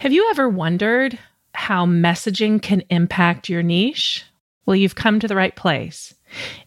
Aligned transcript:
Have 0.00 0.12
you 0.12 0.28
ever 0.30 0.48
wondered 0.48 1.18
how 1.54 1.84
messaging 1.84 2.62
can 2.62 2.84
impact 2.88 3.48
your 3.48 3.64
niche? 3.64 4.24
Well, 4.64 4.76
you've 4.76 4.94
come 4.94 5.18
to 5.18 5.26
the 5.26 5.34
right 5.34 5.56
place. 5.56 6.14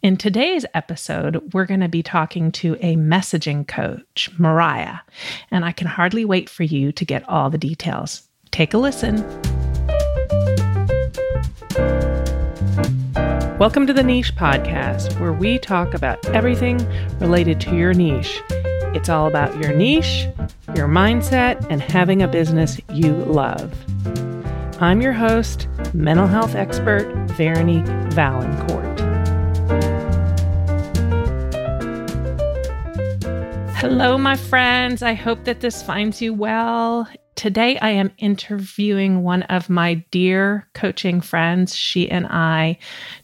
In 0.02 0.18
today's 0.18 0.66
episode, 0.74 1.54
we're 1.54 1.66
going 1.66 1.80
to 1.80 1.88
be 1.88 2.04
talking 2.04 2.52
to 2.52 2.76
a 2.82 2.98
messaging 2.98 3.66
coach, 3.66 4.30
Mariah, 4.38 4.98
and 5.50 5.64
I 5.64 5.72
can 5.72 5.88
hardly 5.88 6.26
wait 6.26 6.50
for 6.50 6.64
you 6.64 6.92
to 6.92 7.06
get 7.06 7.24
all 7.30 7.50
the 7.50 7.58
details. 7.58 8.28
Take 8.52 8.74
a 8.74 8.78
listen. 8.78 9.20
Welcome 13.58 13.88
to 13.88 13.94
the 13.94 14.04
Niche 14.04 14.36
Podcast, 14.36 15.18
where 15.22 15.32
we 15.32 15.58
talk 15.58 15.94
about 15.94 16.26
everything 16.26 16.86
related 17.20 17.62
to 17.62 17.78
your 17.78 17.94
niche. 17.94 18.42
It's 18.94 19.08
all 19.08 19.26
about 19.26 19.58
your 19.58 19.74
niche, 19.74 20.28
your 20.76 20.88
mindset, 20.88 21.66
and 21.70 21.82
having 21.82 22.22
a 22.22 22.28
business 22.28 22.80
you 22.92 23.14
love. 23.14 23.74
I'm 24.82 25.02
your 25.02 25.14
host, 25.14 25.68
mental 25.94 26.28
health 26.28 26.56
expert 26.56 27.08
Veronique 27.32 27.86
Valancourt. 28.14 29.00
Hello, 33.76 34.18
my 34.18 34.36
friends. 34.36 35.02
I 35.02 35.14
hope 35.14 35.46
that 35.46 35.62
this 35.62 35.82
finds 35.82 36.22
you 36.22 36.34
well. 36.34 37.08
Today, 37.36 37.78
I 37.80 37.92
am 37.92 38.12
interviewing 38.18 39.24
one 39.24 39.44
of 39.44 39.70
my 39.70 39.96
dear 40.12 40.68
coaching 40.74 41.22
friends. 41.22 41.76
She 41.76 42.12
and 42.12 42.28
I 42.28 42.78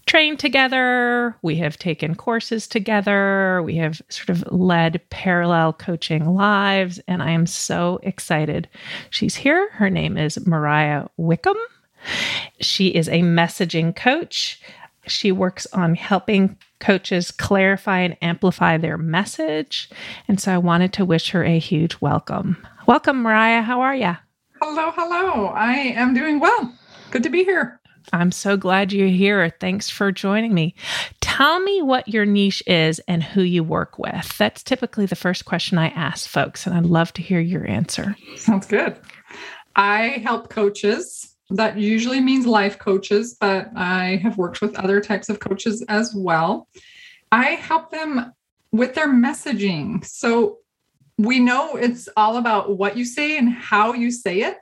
trained 0.06 0.40
together. 0.40 1.36
We 1.42 1.58
have 1.58 1.78
taken 1.78 2.16
courses 2.16 2.68
together. 2.68 3.62
We 3.64 3.76
have 3.76 4.02
sort 4.10 4.30
of 4.30 4.44
led 4.52 5.02
parallel 5.10 5.74
coaching 5.74 6.26
lives, 6.26 7.00
and 7.08 7.22
I 7.22 7.32
am 7.32 7.46
so 7.46 8.00
excited. 8.02 8.70
She's 9.10 9.36
here. 9.36 9.70
Her 9.74 9.90
name 9.90 10.18
is 10.18 10.46
Mariah 10.48 11.08
Wickham. 11.18 11.58
She 12.62 12.88
is 12.88 13.10
a 13.10 13.22
messaging 13.22 13.96
coach. 13.96 14.62
She 15.06 15.32
works 15.32 15.68
on 15.74 15.96
helping 15.96 16.58
coaches 16.80 17.32
clarify 17.32 18.00
and 18.00 18.18
amplify 18.22 18.78
their 18.78 18.98
message. 18.98 19.90
And 20.28 20.40
so 20.40 20.54
I 20.54 20.58
wanted 20.58 20.94
to 20.94 21.06
wish 21.06 21.32
her 21.32 21.44
a 21.44 21.60
huge 21.60 21.98
welcome. 22.02 22.66
Welcome, 22.88 23.22
Mariah. 23.22 23.64
How 23.64 23.82
are 23.82 23.94
you? 23.94 24.16
Hello, 24.62 24.92
hello. 24.96 25.48
I 25.48 25.74
am 25.74 26.14
doing 26.14 26.40
well. 26.40 26.74
Good 27.12 27.22
to 27.24 27.30
be 27.30 27.44
here. 27.44 27.82
I'm 28.14 28.32
so 28.32 28.56
glad 28.56 28.94
you're 28.94 29.10
here. 29.10 29.54
Thanks 29.60 29.90
for 29.90 30.10
joining 30.14 30.54
me. 30.54 30.74
Tell 31.20 31.60
me 31.60 31.82
what 31.82 32.08
your 32.08 32.26
niche 32.26 32.64
is 32.66 33.00
and 33.10 33.22
who 33.22 33.42
you 33.42 33.62
work 33.62 34.00
with. 34.00 34.38
That's 34.38 34.64
typically 34.64 35.06
the 35.06 35.18
first 35.18 35.44
question 35.44 35.78
I 35.78 35.90
ask 35.90 36.30
folks, 36.30 36.66
and 36.66 36.74
I'd 36.78 36.86
love 36.86 37.12
to 37.16 37.22
hear 37.22 37.42
your 37.42 37.68
answer. 37.68 38.16
Sounds 38.38 38.66
good. 38.66 38.98
I 39.76 40.22
help 40.24 40.50
coaches. 40.50 41.36
That 41.50 41.78
usually 41.78 42.22
means 42.22 42.48
life 42.48 42.80
coaches, 42.80 43.36
but 43.38 43.68
I 43.76 44.22
have 44.24 44.38
worked 44.38 44.62
with 44.62 44.80
other 44.80 45.02
types 45.02 45.28
of 45.28 45.42
coaches 45.42 45.84
as 45.90 46.16
well. 46.16 46.70
I 47.34 47.48
help 47.48 47.92
them 47.92 48.32
with 48.72 48.96
their 48.96 49.10
messaging. 49.10 50.06
So 50.06 50.60
we 51.18 51.40
know 51.40 51.76
it's 51.76 52.08
all 52.16 52.38
about 52.38 52.78
what 52.78 52.96
you 52.96 53.06
say 53.06 53.38
and 53.38 53.50
how 53.50 53.94
you 53.94 54.12
say 54.12 54.42
it. 54.42 54.58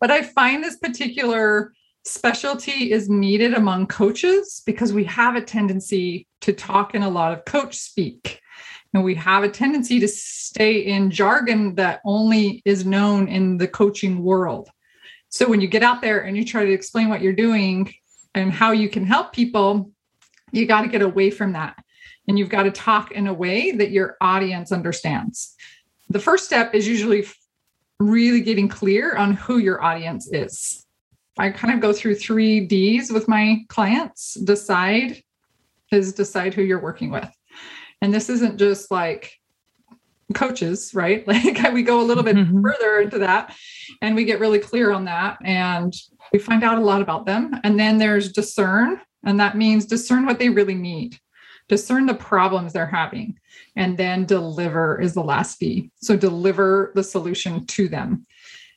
But 0.00 0.10
I 0.10 0.22
find 0.22 0.64
this 0.64 0.76
particular 0.76 1.72
specialty 2.04 2.90
is 2.90 3.08
needed 3.08 3.54
among 3.54 3.86
coaches 3.86 4.62
because 4.66 4.92
we 4.92 5.04
have 5.04 5.36
a 5.36 5.42
tendency 5.42 6.26
to 6.40 6.52
talk 6.52 6.94
in 6.94 7.02
a 7.02 7.10
lot 7.10 7.32
of 7.32 7.44
coach 7.44 7.76
speak. 7.76 8.40
And 8.94 9.04
we 9.04 9.14
have 9.14 9.44
a 9.44 9.48
tendency 9.48 10.00
to 10.00 10.08
stay 10.08 10.80
in 10.80 11.10
jargon 11.10 11.76
that 11.76 12.00
only 12.04 12.62
is 12.64 12.84
known 12.84 13.28
in 13.28 13.58
the 13.58 13.68
coaching 13.68 14.22
world. 14.22 14.68
So 15.28 15.48
when 15.48 15.60
you 15.60 15.68
get 15.68 15.82
out 15.82 16.02
there 16.02 16.20
and 16.20 16.36
you 16.36 16.44
try 16.44 16.64
to 16.64 16.72
explain 16.72 17.08
what 17.08 17.22
you're 17.22 17.32
doing 17.32 17.94
and 18.34 18.52
how 18.52 18.72
you 18.72 18.88
can 18.88 19.06
help 19.06 19.32
people, 19.32 19.92
you 20.50 20.66
got 20.66 20.82
to 20.82 20.88
get 20.88 21.00
away 21.00 21.30
from 21.30 21.52
that 21.52 21.81
and 22.28 22.38
you've 22.38 22.48
got 22.48 22.64
to 22.64 22.70
talk 22.70 23.12
in 23.12 23.26
a 23.26 23.34
way 23.34 23.72
that 23.72 23.90
your 23.90 24.16
audience 24.20 24.72
understands. 24.72 25.54
The 26.08 26.20
first 26.20 26.44
step 26.44 26.74
is 26.74 26.86
usually 26.86 27.26
really 27.98 28.40
getting 28.40 28.68
clear 28.68 29.16
on 29.16 29.34
who 29.34 29.58
your 29.58 29.82
audience 29.82 30.28
is. 30.32 30.84
I 31.38 31.50
kind 31.50 31.72
of 31.74 31.80
go 31.80 31.92
through 31.92 32.16
three 32.16 32.60
D's 32.60 33.10
with 33.10 33.28
my 33.28 33.64
clients. 33.68 34.34
Decide 34.34 35.22
is 35.90 36.12
decide 36.12 36.54
who 36.54 36.62
you're 36.62 36.80
working 36.80 37.10
with. 37.10 37.28
And 38.00 38.12
this 38.12 38.28
isn't 38.28 38.58
just 38.58 38.90
like 38.90 39.32
coaches, 40.34 40.94
right? 40.94 41.26
Like 41.32 41.72
we 41.72 41.82
go 41.82 42.00
a 42.00 42.04
little 42.04 42.22
bit 42.22 42.36
mm-hmm. 42.36 42.62
further 42.62 43.00
into 43.00 43.18
that 43.20 43.54
and 44.00 44.14
we 44.14 44.24
get 44.24 44.40
really 44.40 44.58
clear 44.58 44.92
on 44.92 45.04
that 45.04 45.38
and 45.44 45.94
we 46.32 46.38
find 46.38 46.64
out 46.64 46.78
a 46.78 46.82
lot 46.82 47.02
about 47.02 47.26
them. 47.26 47.54
And 47.64 47.78
then 47.78 47.98
there's 47.98 48.32
discern, 48.32 49.00
and 49.24 49.38
that 49.38 49.56
means 49.56 49.84
discern 49.84 50.26
what 50.26 50.38
they 50.38 50.48
really 50.48 50.74
need 50.74 51.18
discern 51.68 52.06
the 52.06 52.14
problems 52.14 52.72
they're 52.72 52.86
having, 52.86 53.38
and 53.76 53.96
then 53.96 54.24
deliver 54.24 55.00
is 55.00 55.14
the 55.14 55.22
last 55.22 55.58
B. 55.60 55.90
So 55.96 56.16
deliver 56.16 56.92
the 56.94 57.04
solution 57.04 57.66
to 57.66 57.88
them. 57.88 58.26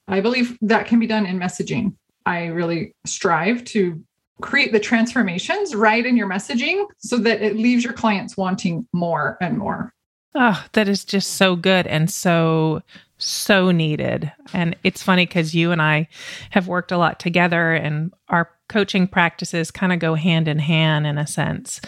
I 0.07 0.21
believe 0.21 0.57
that 0.61 0.87
can 0.87 0.99
be 0.99 1.07
done 1.07 1.25
in 1.25 1.39
messaging. 1.39 1.95
I 2.25 2.45
really 2.47 2.95
strive 3.05 3.63
to 3.65 4.03
create 4.41 4.71
the 4.71 4.79
transformations 4.79 5.73
right 5.75 6.05
in 6.05 6.17
your 6.17 6.29
messaging 6.29 6.85
so 6.97 7.17
that 7.17 7.41
it 7.41 7.55
leaves 7.55 7.83
your 7.83 7.93
clients 7.93 8.35
wanting 8.35 8.87
more 8.93 9.37
and 9.41 9.57
more. 9.57 9.93
Oh, 10.35 10.65
that 10.73 10.89
is 10.89 11.05
just 11.05 11.35
so 11.35 11.55
good 11.55 11.87
and 11.87 12.11
so 12.11 12.81
so 13.17 13.71
needed. 13.71 14.31
And 14.53 14.75
it's 14.83 15.01
funny 15.01 15.25
because 15.25 15.55
you 15.55 15.71
and 15.71 15.81
I 15.81 16.09
have 16.49 16.67
worked 16.67 16.91
a 16.91 16.97
lot 16.97 17.19
together, 17.19 17.73
and 17.73 18.13
our 18.27 18.51
coaching 18.69 19.07
practices 19.07 19.71
kind 19.71 19.93
of 19.93 19.99
go 19.99 20.15
hand 20.15 20.47
in 20.47 20.59
hand 20.59 21.07
in 21.07 21.17
a 21.17 21.27
sense. 21.27 21.81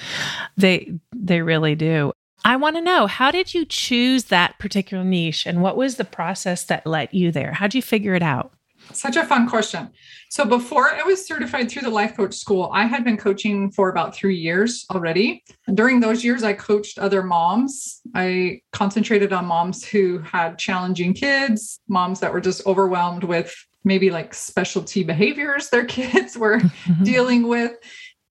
They 0.56 1.00
they 1.16 1.42
really 1.42 1.76
do. 1.76 2.14
I 2.46 2.56
want 2.56 2.76
to 2.76 2.82
know 2.82 3.08
how 3.08 3.32
did 3.32 3.54
you 3.54 3.66
choose 3.66 4.26
that 4.26 4.58
particular 4.60 5.04
niche, 5.04 5.46
and 5.46 5.62
what 5.62 5.76
was 5.76 5.96
the 5.96 6.06
process 6.06 6.64
that 6.66 6.86
led 6.86 7.10
you 7.12 7.32
there? 7.32 7.54
How 7.54 7.68
did 7.68 7.76
you 7.76 7.82
figure 7.82 8.16
it 8.16 8.24
out? 8.24 8.54
Such 8.94 9.18
a 9.18 9.26
fun 9.26 9.50
question. 9.50 9.90
So 10.30 10.46
before 10.46 10.90
I 10.90 11.04
was 11.04 11.26
certified 11.26 11.70
through 11.70 11.84
the 11.84 11.90
life 11.90 12.16
coach 12.16 12.36
school, 12.36 12.70
I 12.74 12.86
had 12.86 13.04
been 13.04 13.18
coaching 13.18 13.72
for 13.72 13.90
about 13.90 14.16
three 14.16 14.36
years 14.36 14.86
already. 14.92 15.44
During 15.74 16.00
those 16.00 16.24
years, 16.24 16.44
I 16.44 16.54
coached 16.54 17.00
other 17.00 17.24
moms. 17.24 18.02
I 18.14 18.62
concentrated 18.72 19.34
on 19.34 19.46
moms 19.46 19.86
who 19.86 20.20
had 20.20 20.58
challenging 20.58 21.14
kids, 21.14 21.80
moms 21.88 22.20
that 22.20 22.32
were 22.32 22.42
just 22.42 22.66
overwhelmed 22.66 23.24
with 23.24 23.54
maybe 23.84 24.10
like 24.10 24.34
specialty 24.34 25.04
behaviors 25.04 25.70
their 25.70 25.86
kids 25.98 26.38
were 26.38 26.62
dealing 27.04 27.48
with. 27.48 27.74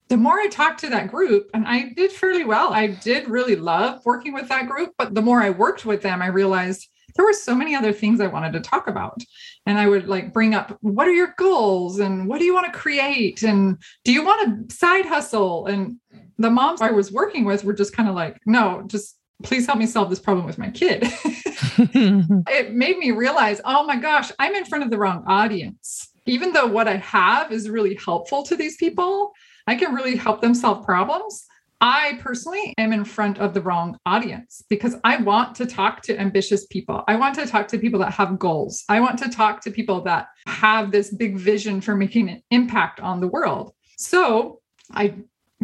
The 0.09 0.17
more 0.17 0.39
I 0.39 0.47
talked 0.47 0.81
to 0.81 0.91
that 0.91 1.11
group, 1.11 1.51
and 1.53 1.67
I 1.67 1.93
did 1.97 2.13
fairly 2.13 2.45
well, 2.45 2.73
I 2.73 2.87
did 2.87 3.29
really 3.29 3.57
love 3.57 4.05
working 4.05 4.33
with 4.33 4.49
that 4.49 4.69
group. 4.69 4.93
But 4.97 5.15
the 5.15 5.23
more 5.23 5.43
I 5.43 5.51
worked 5.51 5.85
with 5.85 6.03
them, 6.03 6.23
I 6.23 6.27
realized 6.27 6.89
there 7.17 7.25
were 7.25 7.33
so 7.33 7.55
many 7.55 7.75
other 7.75 7.93
things 7.93 8.21
I 8.21 8.27
wanted 8.27 8.53
to 8.53 8.61
talk 8.61 8.89
about. 8.89 9.21
And 9.65 9.79
I 9.79 9.89
would 9.89 10.07
like 10.07 10.33
bring 10.33 10.55
up 10.55 10.79
what 10.81 11.09
are 11.09 11.13
your 11.13 11.35
goals 11.39 11.99
and 11.99 12.29
what 12.29 12.39
do 12.39 12.45
you 12.45 12.55
want 12.55 12.73
to 12.73 12.79
create? 12.79 13.43
And 13.43 13.79
do 14.05 14.13
you 14.13 14.25
want 14.25 14.71
a 14.71 14.75
side 14.75 15.07
hustle? 15.07 15.67
And 15.67 15.97
the 16.39 16.51
moms 16.51 16.81
I 16.81 16.91
was 16.91 17.11
working 17.11 17.45
with 17.45 17.65
were 17.65 17.73
just 17.73 17.97
kind 17.97 18.09
of 18.09 18.15
like, 18.15 18.39
no, 18.47 18.85
just 18.87 19.17
please 19.43 19.67
help 19.67 19.79
me 19.79 19.87
solve 19.87 20.11
this 20.11 20.19
problem 20.19 20.47
with 20.47 20.59
my 20.59 20.71
kid. 20.71 21.03
it 21.79 22.73
made 22.73 22.99
me 22.99 23.11
realize, 23.11 23.61
oh 23.65 23.85
my 23.85 23.97
gosh, 23.97 24.31
I'm 24.39 24.55
in 24.55 24.65
front 24.65 24.85
of 24.85 24.91
the 24.91 24.99
wrong 24.99 25.25
audience. 25.27 26.09
Even 26.27 26.53
though 26.53 26.67
what 26.67 26.89
I 26.89 26.97
have 26.97 27.53
is 27.53 27.71
really 27.71 27.99
helpful 28.05 28.43
to 28.45 28.57
these 28.57 28.77
people, 28.77 29.33
I 29.67 29.75
can 29.75 29.95
really 29.95 30.17
help 30.17 30.41
them 30.41 30.55
solve 30.55 30.85
problems. 30.85 31.47
I 31.81 32.19
personally 32.23 32.73
am 32.79 32.93
in 32.93 33.05
front 33.05 33.39
of 33.39 33.53
the 33.53 33.61
wrong 33.61 33.99
audience 34.07 34.63
because 34.71 34.97
I 35.05 35.19
want 35.19 35.55
to 35.57 35.67
talk 35.67 36.01
to 36.03 36.19
ambitious 36.19 36.67
people. 36.67 37.05
I 37.07 37.17
want 37.17 37.35
to 37.35 37.47
talk 37.47 37.69
to 37.69 37.79
people 37.79 38.01
that 38.01 38.13
have 38.13 38.39
goals. 38.39 38.83
I 38.89 39.01
want 39.01 39.19
to 39.19 39.29
talk 39.29 39.61
to 39.63 39.71
people 39.71 40.01
that 40.05 40.29
have 40.47 40.91
this 40.91 41.13
big 41.13 41.37
vision 41.37 41.81
for 41.83 41.95
making 41.95 42.31
an 42.31 42.43
impact 42.51 43.01
on 43.01 43.21
the 43.21 43.29
world. 43.29 43.75
So 43.99 44.61
I 44.93 45.15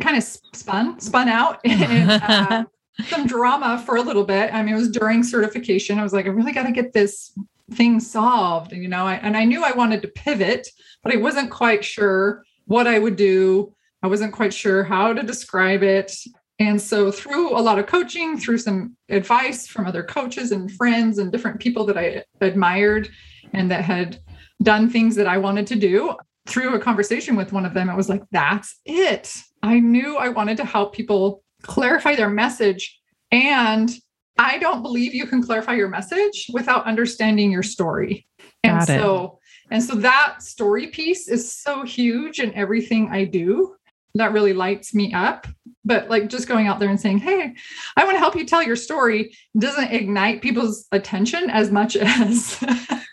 kind 0.01 0.17
of 0.17 0.23
spun 0.23 1.01
spun 1.01 1.29
out 1.29 1.61
and 1.65 2.11
uh, 2.11 2.65
some 3.07 3.27
drama 3.27 3.83
for 3.85 3.97
a 3.97 4.03
little 4.03 4.25
bit. 4.25 4.53
I 4.53 4.63
mean, 4.63 4.75
it 4.75 4.79
was 4.79 4.91
during 4.91 5.23
certification. 5.23 5.99
I 5.99 6.03
was 6.03 6.13
like, 6.13 6.27
I 6.27 6.31
really 6.31 6.53
got 6.53 6.67
to 6.67 6.73
get 6.73 6.93
this 6.93 7.33
thing 7.73 8.01
solved, 8.01 8.73
you 8.73 8.89
know. 8.89 9.07
I, 9.07 9.15
and 9.15 9.37
I 9.37 9.45
knew 9.45 9.65
I 9.65 9.73
wanted 9.73 10.03
to 10.03 10.09
pivot, 10.09 10.69
but 11.03 11.13
I 11.13 11.17
wasn't 11.17 11.51
quite 11.51 11.85
sure 11.85 12.45
what 12.67 12.87
I 12.87 12.99
would 12.99 13.17
do 13.17 13.75
I 14.03 14.09
wasn't 14.09 14.33
quite 14.33 14.53
sure 14.53 14.83
how 14.83 15.13
to 15.13 15.23
describe 15.23 15.83
it. 15.83 16.15
And 16.59 16.81
so, 16.81 17.11
through 17.11 17.57
a 17.57 17.63
lot 17.63 17.79
of 17.79 17.87
coaching, 17.87 18.39
through 18.39 18.59
some 18.59 18.97
advice 19.09 19.67
from 19.67 19.87
other 19.87 20.03
coaches 20.03 20.53
and 20.53 20.71
friends 20.71 21.19
and 21.19 21.33
different 21.33 21.61
people 21.61 21.85
that 21.87 21.99
I 21.99 22.25
admired 22.41 23.09
and 23.53 23.71
that 23.71 23.85
had 23.85 24.21
done 24.63 24.91
things 24.91 25.17
that 25.17 25.27
I 25.27 25.39
wanted 25.39 25.67
to 25.69 25.77
do, 25.77 26.15
through 26.47 26.75
a 26.75 26.81
conversation 26.81 27.37
with 27.37 27.53
one 27.53 27.65
of 27.65 27.75
them, 27.75 27.89
it 27.89 27.97
was 27.97 28.09
like, 28.09 28.23
that's 28.33 28.81
it. 28.85 29.35
I 29.63 29.79
knew 29.79 30.17
I 30.17 30.29
wanted 30.29 30.57
to 30.59 30.65
help 30.65 30.95
people 30.95 31.42
clarify 31.63 32.15
their 32.15 32.31
message. 32.31 32.99
And 33.31 33.91
I 34.39 34.59
don't 34.59 34.83
believe 34.83 35.15
you 35.15 35.27
can 35.27 35.43
clarify 35.43 35.75
your 35.75 35.89
message 35.89 36.47
without 36.53 36.87
understanding 36.87 37.51
your 37.51 37.63
story. 37.63 38.27
And 38.65 38.79
Got 38.81 38.91
it. 38.91 39.01
so 39.01 39.39
and 39.71 39.83
so 39.83 39.95
that 39.97 40.43
story 40.43 40.89
piece 40.89 41.29
is 41.29 41.51
so 41.51 41.83
huge 41.83 42.41
in 42.41 42.53
everything 42.55 43.09
I 43.11 43.25
do. 43.25 43.75
That 44.15 44.33
really 44.33 44.53
lights 44.53 44.95
me 44.95 45.15
up. 45.15 45.47
But 45.85 46.11
like 46.11 46.29
just 46.29 46.47
going 46.47 46.69
out 46.69 46.79
there 46.79 46.91
and 46.91 47.01
saying, 47.01 47.19
Hey, 47.19 47.55
I 47.97 48.05
want 48.05 48.15
to 48.15 48.19
help 48.19 48.37
you 48.37 48.45
tell 48.45 48.63
your 48.63 48.77
story 48.77 49.35
doesn't 49.59 49.91
ignite 49.91 50.43
people's 50.43 50.87
attention 50.93 51.49
as 51.49 51.71
much 51.71 51.97
as 52.01 52.63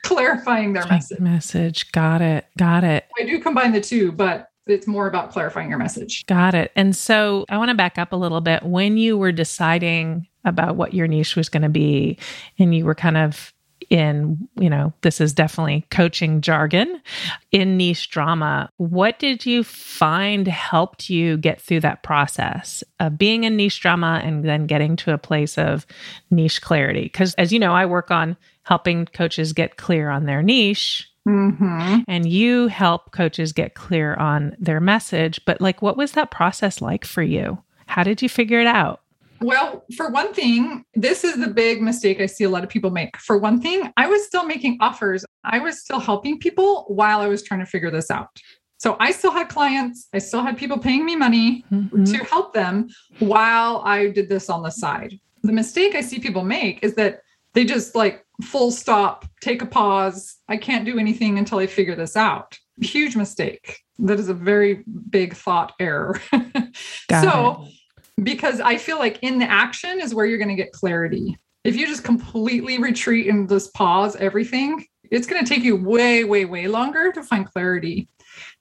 clarifying 0.04 0.74
their 0.74 0.86
message. 0.88 1.20
Message. 1.20 1.92
Got 1.94 2.22
it. 2.22 2.46
Got 2.58 2.84
it. 2.84 3.06
I 3.18 3.24
do 3.24 3.40
combine 3.40 3.72
the 3.72 3.82
two, 3.82 4.12
but 4.12 4.48
it's 4.72 4.88
more 4.88 5.08
about 5.08 5.32
clarifying 5.32 5.70
your 5.70 5.80
message. 5.80 6.26
Got 6.26 6.56
it. 6.56 6.72
And 6.76 6.96
so 6.96 7.46
I 7.50 7.58
want 7.58 7.70
to 7.70 7.76
back 7.76 7.98
up 7.98 8.12
a 8.12 8.16
little 8.16 8.42
bit. 8.42 8.64
When 8.64 8.98
you 8.98 9.18
were 9.18 9.32
deciding 9.32 10.28
about 10.46 10.76
what 10.76 10.94
your 10.94 11.08
niche 11.08 11.36
was 11.36 11.50
going 11.50 11.64
to 11.64 11.70
be, 11.70 12.18
and 12.58 12.74
you 12.74 12.86
were 12.86 12.96
kind 12.96 13.18
of 13.18 13.54
in, 13.90 14.48
you 14.60 14.70
know, 14.70 14.94
this 15.02 15.20
is 15.20 15.34
definitely 15.34 15.86
coaching 15.90 16.42
jargon 16.42 17.02
in 17.52 17.78
niche 17.78 18.10
drama, 18.10 18.70
what 18.78 19.20
did 19.20 19.46
you 19.46 19.64
find 19.64 20.48
helped 20.48 21.10
you 21.10 21.38
get 21.38 21.62
through 21.62 21.80
that 21.80 22.04
process 22.04 22.84
of 23.00 23.18
being 23.18 23.46
in 23.46 23.56
niche 23.56 23.80
drama 23.80 24.22
and 24.24 24.44
then 24.44 24.68
getting 24.68 24.96
to 24.98 25.14
a 25.14 25.18
place 25.18 25.58
of 25.58 25.86
niche 26.30 26.62
clarity? 26.62 27.04
Because 27.04 27.34
as 27.36 27.52
you 27.52 27.60
know, 27.60 27.74
I 27.74 27.86
work 27.86 28.12
on 28.12 28.38
helping 28.64 29.06
coaches 29.06 29.54
get 29.54 29.78
clear 29.78 30.10
on 30.10 30.26
their 30.26 30.44
niche 30.44 31.09
Mm-hmm. 31.28 32.00
and 32.08 32.28
you 32.28 32.68
help 32.68 33.12
coaches 33.12 33.54
get 33.54 33.76
clear 33.76 34.16
on 34.16 34.56
their 34.60 34.80
message. 34.80 35.40
But, 35.46 35.62
like, 35.62 35.82
what 35.82 35.98
was 35.98 36.14
that 36.14 36.32
process 36.32 36.82
like 36.82 37.06
for 37.06 37.22
you? 37.22 37.62
How 37.88 38.04
did 38.04 38.22
you 38.22 38.30
figure 38.30 38.60
it 38.60 38.68
out? 38.68 39.02
Well, 39.42 39.86
for 39.96 40.10
one 40.10 40.34
thing, 40.34 40.84
this 40.96 41.24
is 41.24 41.38
the 41.38 41.48
big 41.48 41.82
mistake 41.82 42.20
I 42.20 42.26
see 42.26 42.44
a 42.44 42.50
lot 42.50 42.64
of 42.64 42.70
people 42.70 42.90
make. 42.90 43.16
For 43.18 43.38
one 43.38 43.62
thing, 43.62 43.92
I 43.96 44.08
was 44.08 44.26
still 44.26 44.44
making 44.46 44.78
offers, 44.82 45.24
I 45.46 45.60
was 45.60 45.80
still 45.80 46.00
helping 46.00 46.40
people 46.40 46.86
while 46.88 47.20
I 47.22 47.28
was 47.28 47.42
trying 47.44 47.62
to 47.62 47.66
figure 47.66 47.90
this 47.92 48.12
out. 48.12 48.28
So 48.78 48.98
I 49.00 49.12
still 49.12 49.32
had 49.32 49.48
clients, 49.50 50.08
I 50.14 50.18
still 50.20 50.42
had 50.42 50.58
people 50.58 50.78
paying 50.78 51.06
me 51.06 51.16
money 51.16 51.64
Mhm. 51.72 52.06
to 52.12 52.18
help 52.26 52.54
them 52.54 52.90
while 53.20 53.82
I 53.86 54.08
did 54.08 54.30
this 54.30 54.50
on 54.50 54.62
the 54.64 54.70
side. 54.72 55.20
The 55.44 55.52
mistake 55.54 55.96
I 55.96 56.02
see 56.02 56.20
people 56.20 56.44
make 56.44 56.84
is 56.84 56.96
that 56.96 57.22
they 57.54 57.64
just 57.66 57.96
like 57.96 58.26
full 58.42 58.72
stop, 58.72 59.26
take 59.42 59.62
a 59.62 59.66
pause. 59.66 60.38
I 60.48 60.58
can't 60.58 60.86
do 60.86 60.98
anything 61.00 61.38
until 61.38 61.60
I 61.60 61.68
figure 61.68 61.96
this 61.96 62.16
out. 62.16 62.58
Huge 62.82 63.16
mistake. 63.16 63.80
That 64.00 64.20
is 64.20 64.30
a 64.30 64.34
very 64.34 64.84
big 65.10 65.36
thought 65.36 65.74
error. 65.80 66.20
So, 67.12 67.68
because 68.22 68.60
I 68.60 68.78
feel 68.78 69.00
like 69.00 69.20
in 69.22 69.40
the 69.40 69.50
action 69.50 70.00
is 70.00 70.14
where 70.14 70.26
you're 70.26 70.38
going 70.38 70.50
to 70.50 70.56
get 70.56 70.72
clarity. 70.72 71.38
If 71.64 71.76
you 71.76 71.88
just 71.88 72.04
completely 72.04 72.78
retreat 72.78 73.28
and 73.28 73.50
just 73.50 73.74
pause 73.74 74.16
everything, 74.16 74.86
it's 75.12 75.28
going 75.28 75.44
to 75.44 75.48
take 75.54 75.64
you 75.64 75.76
way, 75.76 76.24
way, 76.24 76.46
way 76.46 76.68
longer 76.68 77.12
to 77.12 77.24
find 77.24 77.46
clarity. 77.50 78.08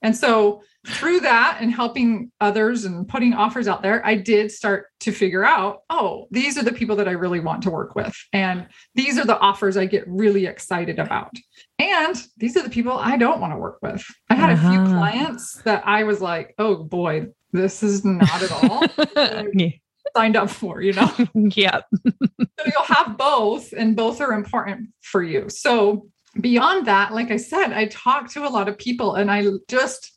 And 0.02 0.16
so, 0.16 0.62
through 0.86 1.20
that 1.20 1.58
and 1.60 1.70
helping 1.72 2.30
others 2.40 2.84
and 2.84 3.06
putting 3.06 3.34
offers 3.34 3.68
out 3.68 3.82
there, 3.82 4.04
I 4.06 4.14
did 4.14 4.50
start 4.50 4.86
to 5.00 5.12
figure 5.12 5.44
out 5.44 5.80
oh, 5.90 6.26
these 6.30 6.56
are 6.56 6.62
the 6.62 6.72
people 6.72 6.96
that 6.96 7.08
I 7.08 7.12
really 7.12 7.40
want 7.40 7.62
to 7.64 7.70
work 7.70 7.94
with. 7.94 8.16
And 8.32 8.66
these 8.94 9.18
are 9.18 9.24
the 9.26 9.38
offers 9.38 9.76
I 9.76 9.84
get 9.86 10.04
really 10.08 10.46
excited 10.46 10.98
about. 10.98 11.34
And 11.78 12.16
these 12.38 12.56
are 12.56 12.62
the 12.62 12.70
people 12.70 12.92
I 12.92 13.16
don't 13.18 13.40
want 13.40 13.52
to 13.52 13.58
work 13.58 13.78
with. 13.82 14.04
I 14.30 14.34
had 14.36 14.50
a 14.50 14.56
few 14.56 14.80
Uh-huh. 14.80 14.96
clients 14.98 15.60
that 15.64 15.82
I 15.86 16.04
was 16.04 16.20
like, 16.20 16.54
oh 16.58 16.76
boy, 16.84 17.26
this 17.52 17.82
is 17.82 18.04
not 18.04 18.42
at 18.42 18.52
all 18.52 18.84
Yeah. 19.54 19.70
signed 20.16 20.36
up 20.36 20.48
for, 20.48 20.80
you 20.80 20.92
know? 20.94 21.10
yep. 21.34 21.84
so 22.06 22.64
you'll 22.66 22.84
have 22.96 23.18
both, 23.18 23.72
and 23.72 23.94
both 23.96 24.20
are 24.20 24.32
important 24.32 24.88
for 25.02 25.22
you. 25.22 25.48
So 25.50 26.08
beyond 26.40 26.86
that, 26.86 27.12
like 27.12 27.30
I 27.30 27.36
said, 27.36 27.72
I 27.72 27.86
talked 27.86 28.32
to 28.32 28.46
a 28.46 28.50
lot 28.50 28.68
of 28.68 28.78
people 28.78 29.14
and 29.14 29.30
I 29.30 29.46
just 29.68 30.12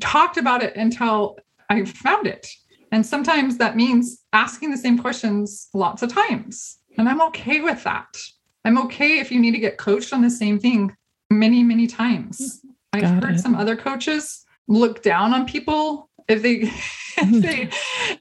talked 0.00 0.36
about 0.36 0.62
it 0.62 0.76
until 0.76 1.36
I 1.70 1.84
found 1.84 2.26
it. 2.26 2.48
And 2.92 3.04
sometimes 3.04 3.58
that 3.58 3.76
means 3.76 4.22
asking 4.32 4.70
the 4.70 4.76
same 4.76 4.98
questions 4.98 5.68
lots 5.74 6.02
of 6.02 6.12
times. 6.12 6.78
And 6.96 7.08
I'm 7.08 7.20
okay 7.22 7.60
with 7.60 7.82
that. 7.84 8.16
I'm 8.64 8.78
okay 8.78 9.18
if 9.18 9.30
you 9.30 9.40
need 9.40 9.52
to 9.52 9.58
get 9.58 9.78
coached 9.78 10.12
on 10.12 10.22
the 10.22 10.30
same 10.30 10.58
thing 10.58 10.94
many, 11.30 11.62
many 11.62 11.86
times. 11.86 12.38
Mm-hmm. 12.38 12.70
I've 13.04 13.22
heard 13.22 13.34
it. 13.34 13.40
some 13.40 13.56
other 13.56 13.76
coaches 13.76 14.44
look 14.68 15.02
down 15.02 15.34
on 15.34 15.46
people 15.46 16.08
if 16.28 16.42
they 16.42 16.52
if 16.60 16.70
mm-hmm. 17.16 17.40
they 17.40 17.68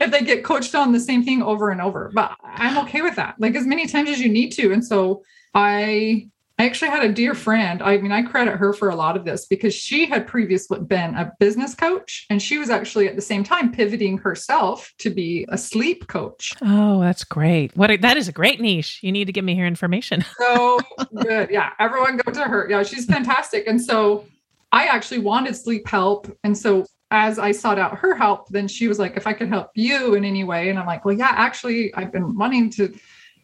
if 0.03 0.11
they 0.11 0.21
get 0.21 0.43
coached 0.43 0.75
on 0.75 0.91
the 0.91 0.99
same 0.99 1.23
thing 1.23 1.41
over 1.41 1.69
and 1.69 1.81
over. 1.81 2.11
But 2.13 2.35
I'm 2.43 2.77
okay 2.85 3.01
with 3.01 3.15
that. 3.15 3.35
Like 3.39 3.55
as 3.55 3.65
many 3.65 3.87
times 3.87 4.09
as 4.09 4.19
you 4.19 4.29
need 4.29 4.51
to. 4.53 4.73
And 4.73 4.83
so 4.83 5.23
I 5.53 6.29
I 6.63 6.65
actually 6.65 6.91
had 6.91 7.03
a 7.03 7.11
dear 7.11 7.33
friend. 7.33 7.83
I 7.83 7.97
mean, 7.97 8.13
I 8.13 8.21
credit 8.21 8.55
her 8.55 8.71
for 8.71 8.87
a 8.87 8.95
lot 8.95 9.17
of 9.17 9.25
this 9.25 9.45
because 9.45 9.73
she 9.73 10.05
had 10.05 10.25
previously 10.25 10.79
been 10.79 11.13
a 11.13 11.33
business 11.37 11.75
coach 11.75 12.25
and 12.29 12.41
she 12.41 12.57
was 12.57 12.69
actually 12.69 13.09
at 13.09 13.17
the 13.17 13.21
same 13.21 13.43
time 13.43 13.69
pivoting 13.69 14.17
herself 14.17 14.93
to 14.99 15.09
be 15.09 15.45
a 15.49 15.57
sleep 15.57 16.07
coach. 16.07 16.53
Oh, 16.61 17.01
that's 17.01 17.25
great. 17.25 17.75
What 17.75 17.91
a, 17.91 17.97
that 17.97 18.15
is 18.15 18.29
a 18.29 18.31
great 18.31 18.61
niche. 18.61 18.99
You 19.03 19.11
need 19.11 19.25
to 19.25 19.33
give 19.33 19.43
me 19.43 19.57
her 19.57 19.67
information. 19.67 20.23
So 20.39 20.79
good. 21.21 21.49
Yeah. 21.49 21.71
Everyone 21.79 22.17
go 22.17 22.31
to 22.31 22.43
her. 22.43 22.67
Yeah. 22.69 22.83
She's 22.83 23.05
fantastic. 23.05 23.67
And 23.67 23.81
so 23.81 24.25
I 24.71 24.85
actually 24.85 25.19
wanted 25.19 25.55
sleep 25.55 25.87
help. 25.87 26.31
And 26.43 26.57
so 26.57 26.85
as 27.11 27.39
I 27.39 27.51
sought 27.51 27.77
out 27.77 27.97
her 27.97 28.15
help, 28.15 28.49
then 28.49 28.67
she 28.67 28.87
was 28.87 28.99
like, 28.99 29.15
if 29.15 29.27
I 29.27 29.33
could 29.33 29.49
help 29.49 29.71
you 29.75 30.15
in 30.15 30.25
any 30.25 30.43
way. 30.43 30.69
And 30.69 30.79
I'm 30.79 30.85
like, 30.85 31.05
well, 31.05 31.15
yeah, 31.15 31.31
actually, 31.31 31.93
I've 31.93 32.11
been 32.11 32.35
wanting 32.37 32.69
to 32.71 32.93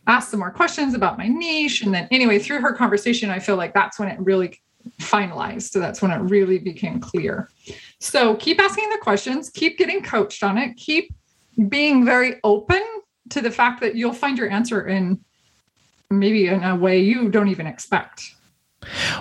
ask 0.10 0.32
some 0.32 0.40
more 0.40 0.52
questions 0.52 0.94
about 0.94 1.18
my 1.18 1.28
niche. 1.28 1.84
And 1.84 1.94
then 1.94 2.08
anyway, 2.12 2.40
through 2.40 2.62
her 2.62 2.74
conversation, 2.74 3.30
I 3.30 3.40
feel 3.40 3.56
like 3.56 3.74
that's 3.74 4.00
when 4.00 4.10
it 4.10 4.20
really 4.20 4.60
finalized. 5.02 5.72
So 5.72 5.80
that's 5.80 6.02
when 6.02 6.12
it 6.12 6.18
really 6.18 6.58
became 6.58 7.00
clear. 7.00 7.50
So 8.00 8.36
keep 8.36 8.60
asking 8.60 8.90
the 8.90 8.98
questions, 8.98 9.50
keep 9.50 9.78
getting 9.78 10.02
coached 10.02 10.44
on 10.44 10.58
it, 10.58 10.76
keep 10.78 11.14
being 11.68 12.06
very 12.06 12.36
open 12.44 12.82
to 13.30 13.42
the 13.42 13.52
fact 13.52 13.82
that 13.82 13.96
you'll 13.96 14.14
find 14.14 14.38
your 14.38 14.50
answer 14.50 14.88
in 14.88 15.24
maybe 16.10 16.48
in 16.48 16.64
a 16.64 16.76
way 16.76 17.00
you 17.00 17.30
don't 17.30 17.50
even 17.50 17.68
expect. 17.68 18.34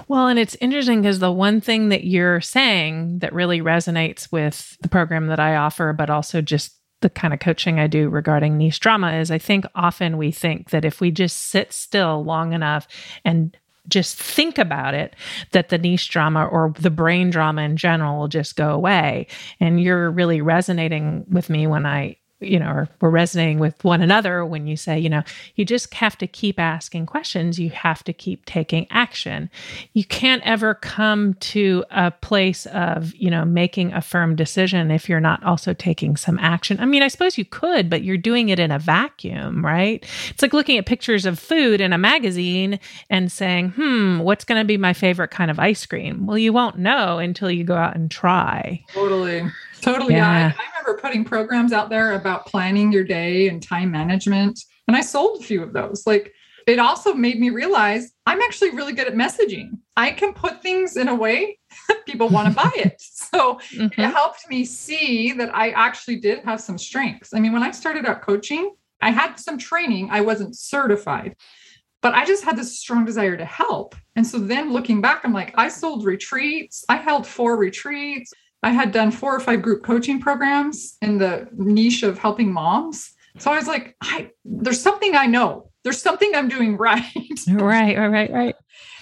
Well, 0.07 0.29
and 0.29 0.39
it's 0.39 0.57
interesting 0.61 1.03
because 1.03 1.19
the 1.19 1.33
one 1.33 1.61
thing 1.61 1.89
that 1.89 2.05
you're 2.05 2.41
saying 2.41 3.19
that 3.19 3.33
really 3.33 3.61
resonates 3.61 4.31
with 4.31 4.79
the 4.81 4.89
program 4.89 5.27
that 5.27 5.41
I 5.41 5.57
offer, 5.57 5.93
but 5.93 6.09
also 6.09 6.41
just 6.41 6.78
the 7.01 7.11
kind 7.11 7.33
of 7.33 7.41
coaching 7.41 7.79
I 7.79 7.87
do 7.87 8.09
regarding 8.09 8.57
niche 8.57 8.81
drama 8.81 9.13
is 9.15 9.31
I 9.31 9.39
think 9.39 9.65
often 9.75 10.19
we 10.19 10.31
think 10.31 10.71
that 10.71 10.85
if 10.85 11.01
we 11.01 11.11
just 11.11 11.37
sit 11.37 11.73
still 11.73 12.25
long 12.25 12.53
enough 12.53 12.89
and 13.25 13.57
just 13.89 14.19
think 14.19 14.59
about 14.59 14.95
it, 14.95 15.17
that 15.53 15.71
the 15.71 15.79
niche 15.79 16.11
drama 16.11 16.47
or 16.47 16.75
the 16.79 16.91
brain 16.91 17.31
drama 17.31 17.63
in 17.63 17.77
general 17.77 18.19
will 18.19 18.29
just 18.29 18.57
go 18.57 18.71
away. 18.71 19.27
And 19.61 19.81
you're 19.81 20.11
really 20.11 20.41
resonating 20.41 21.25
with 21.31 21.49
me 21.49 21.67
when 21.67 21.87
I 21.87 22.17
you 22.41 22.59
know, 22.59 22.71
or 22.71 22.89
we're 23.01 23.11
resonating 23.11 23.59
with 23.59 23.83
one 23.83 24.01
another 24.01 24.45
when 24.45 24.67
you 24.67 24.77
say, 24.77 24.99
you 24.99 25.09
know, 25.09 25.23
you 25.57 25.65
just 25.65 25.93
have 25.95 26.17
to 26.19 26.27
keep 26.27 26.61
asking 26.61 27.07
questions. 27.07 27.59
You 27.59 27.71
have 27.71 28.05
to 28.05 28.13
keep 28.13 28.45
taking 28.45 28.87
action. 28.91 29.51
You 29.93 30.05
can't 30.05 30.43
ever 30.45 30.75
come 30.75 31.35
to 31.35 31.85
a 31.91 32.11
place 32.11 32.67
of, 32.67 33.15
you 33.15 33.31
know, 33.31 33.45
making 33.45 33.93
a 33.93 34.01
firm 34.01 34.37
decision 34.37 34.91
if 34.91 35.09
you're 35.09 35.19
not 35.19 35.43
also 35.43 35.75
taking 35.75 36.17
some 36.17 36.39
action. 36.39 36.79
I 36.79 36.87
mean, 36.87 37.03
I 37.03 37.09
suppose 37.09 37.39
you 37.39 37.45
could, 37.45 37.91
but 37.91 38.05
you're 38.05 38.17
doing 38.17 38.51
it 38.51 38.61
in 38.61 38.71
a 38.71 38.79
vacuum, 38.79 39.65
right? 39.65 40.05
It's 40.31 40.43
like 40.43 40.53
looking 40.53 40.79
at 40.79 40.87
pictures 40.87 41.27
of 41.27 41.39
food 41.39 41.81
in 41.81 41.93
a 41.93 41.99
magazine 41.99 42.79
and 43.11 43.33
saying, 43.33 43.71
hmm, 43.71 44.19
what's 44.19 44.45
going 44.45 44.61
to 44.61 44.67
be 44.67 44.77
my 44.77 44.93
favorite 44.93 45.33
kind 45.33 45.51
of 45.51 45.59
ice 45.59 45.85
cream? 45.87 46.27
Well, 46.27 46.39
you 46.39 46.53
won't 46.53 46.79
know 46.79 47.19
until 47.19 47.51
you 47.51 47.65
go 47.65 47.75
out 47.75 47.97
and 47.97 48.09
try. 48.11 48.85
Totally. 48.93 49.45
Totally. 49.81 50.15
Yeah. 50.15 50.29
I, 50.59 50.63
I 50.63 50.79
remember 50.79 51.01
putting 51.01 51.25
programs 51.25 51.73
out 51.73 51.89
there 51.91 52.13
about 52.13 52.47
planning 52.47 52.93
your 52.93 53.05
day 53.05 53.49
and 53.49 53.63
time 53.63 53.91
management. 53.91 54.61
And 54.87 54.97
I 54.97 55.01
sold 55.01 55.41
a 55.41 55.45
few 55.45 55.63
of 55.63 55.73
those. 55.73 56.07
Like 56.07 56.33
it 56.67 56.79
also 56.79 57.15
made 57.15 57.41
me 57.41 57.51
realize 57.51 58.13
I'm 58.27 58.41
actually 58.43 58.71
really 58.71 58.93
good 58.93 59.07
at 59.07 59.15
messaging. 59.15 59.71
I 59.97 60.11
can 60.11 60.33
put 60.33 60.63
things 60.63 60.97
in 60.97 61.09
a 61.09 61.15
way 61.15 61.59
people 62.07 62.29
want 62.29 62.49
to 62.49 62.55
buy 62.55 62.71
it. 62.77 62.95
So 63.01 63.59
Mhm. 63.75 63.93
it 63.93 64.13
helped 64.13 64.49
me 64.49 64.65
see 64.65 65.33
that 65.33 65.55
I 65.55 65.71
actually 65.71 66.17
did 66.21 66.41
have 66.45 66.61
some 66.61 66.79
strengths. 66.79 67.35
I 67.35 67.41
mean, 67.41 67.53
when 67.53 67.63
I 67.63 67.71
started 67.71 68.07
out 68.07 68.23
coaching, 68.23 68.75
I 69.01 69.11
had 69.11 69.37
some 69.37 69.59
training, 69.59 70.09
I 70.11 70.23
wasn't 70.23 70.57
certified, 70.57 71.37
but 72.03 72.15
I 72.15 72.25
just 72.25 72.43
had 72.45 72.57
this 72.57 72.79
strong 72.79 73.05
desire 73.05 73.37
to 73.37 73.45
help. 73.45 73.95
And 74.17 74.27
so 74.27 74.39
then 74.39 74.73
looking 74.73 75.01
back, 75.01 75.21
I'm 75.25 75.33
like, 75.33 75.55
I 75.57 75.69
sold 75.69 76.05
retreats, 76.05 76.85
I 76.89 76.97
held 76.97 77.27
four 77.27 77.57
retreats. 77.57 78.33
I 78.63 78.71
had 78.71 78.93
done 78.93 79.11
four 79.11 79.35
or 79.35 79.41
five 79.41 79.63
group 79.63 79.85
coaching 79.85 80.21
programs 80.21 80.97
in 81.01 81.19
the 81.19 81.49
niche 81.53 82.03
of 82.03 82.19
helping 82.19 82.53
moms. 82.53 83.13
So 83.39 83.53
I 83.53 83.57
was 83.57 83.69
like, 83.69 83.97
I 84.03 84.31
there's 84.45 84.81
something 84.81 85.15
I 85.15 85.27
know. 85.27 85.71
There's 85.85 86.03
something 86.03 86.35
I'm 86.35 86.49
doing 86.49 86.77
right. 86.79 87.05
Right, 87.49 87.97
right, 87.97 88.09
right, 88.09 88.33
right. 88.33 88.55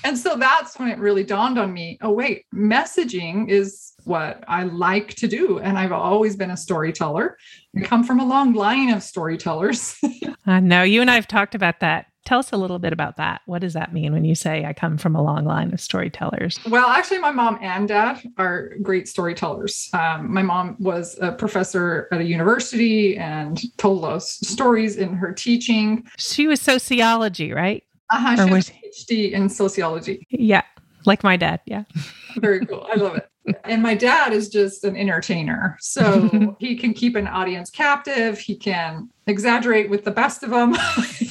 And 0.05 0.17
so 0.17 0.37
that's 0.37 0.79
when 0.79 0.89
it 0.89 0.99
really 0.99 1.25
dawned 1.25 1.59
on 1.59 1.73
me 1.73 1.99
oh, 2.03 2.13
wait, 2.13 2.45
messaging 2.55 3.49
is 3.49 3.93
what 4.05 4.45
I 4.47 4.65
like 4.65 5.15
to 5.15 5.27
do. 5.27 5.59
And 5.59 5.79
I've 5.79 5.93
always 5.93 6.37
been 6.37 6.51
a 6.51 6.57
storyteller. 6.57 7.39
I 7.77 7.81
come 7.81 8.05
from 8.05 8.21
a 8.21 8.25
long 8.25 8.53
line 8.53 8.91
of 8.91 9.03
storytellers. 9.03 9.99
I 10.47 10.61
know 10.61 10.83
you 10.83 11.01
and 11.01 11.11
I 11.11 11.15
have 11.15 11.27
talked 11.27 11.55
about 11.55 11.81
that 11.81 12.07
Tell 12.27 12.41
us 12.41 12.51
a 12.51 12.57
little 12.57 12.81
bit 12.81 12.93
about 12.93 13.17
that. 13.19 13.41
What 13.47 13.61
does 13.61 13.73
that 13.75 13.95
mean 13.95 14.13
when 14.13 14.25
you 14.25 14.35
say 14.35 14.65
I 14.65 14.73
come 14.73 14.99
from 14.99 15.15
a 15.15 15.23
long 15.23 15.45
line 15.45 15.73
of 15.73 15.81
storytellers? 15.81 16.59
Well, 16.69 16.89
actually, 16.89 17.19
my 17.19 17.31
mom 17.31 17.57
and 17.63 17.87
dad 17.87 18.21
are 18.37 18.73
great 18.83 19.07
storytellers. 19.07 19.89
Um, 19.93 20.35
my 20.35 20.43
mom 20.43 20.77
was 20.81 21.17
a 21.21 21.31
professor 21.31 22.09
at 22.11 22.21
a 22.21 22.25
university 22.25 23.17
and 23.17 23.63
told 23.79 24.05
us 24.05 24.41
stories 24.43 24.97
in 24.97 25.15
her 25.15 25.33
teaching. 25.33 26.05
She 26.19 26.49
was 26.49 26.61
sociology, 26.61 27.53
right? 27.53 27.85
Uh-huh, 28.11 28.45
she 28.45 28.53
was 28.53 28.71
a 28.71 28.73
PhD 28.73 29.31
in 29.31 29.49
sociology. 29.49 30.27
Yeah, 30.29 30.63
like 31.05 31.23
my 31.23 31.37
dad. 31.37 31.61
Yeah. 31.65 31.85
Very 32.39 32.67
cool. 32.67 32.89
I 32.91 32.97
love 32.97 33.17
it. 33.17 33.31
And 33.65 33.83
my 33.83 33.95
dad 33.95 34.33
is 34.33 34.49
just 34.49 34.83
an 34.83 34.97
entertainer. 34.97 35.77
So 35.81 36.57
he 36.59 36.77
can 36.77 36.93
keep 36.93 37.15
an 37.15 37.29
audience 37.29 37.71
captive. 37.71 38.39
He 38.41 38.57
can 38.57 39.09
exaggerate 39.29 39.89
with 39.89 40.05
the 40.05 40.11
best 40.11 40.43
of 40.43 40.51
them. 40.51 40.75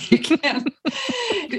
he 0.09 0.17
can, 0.19 0.65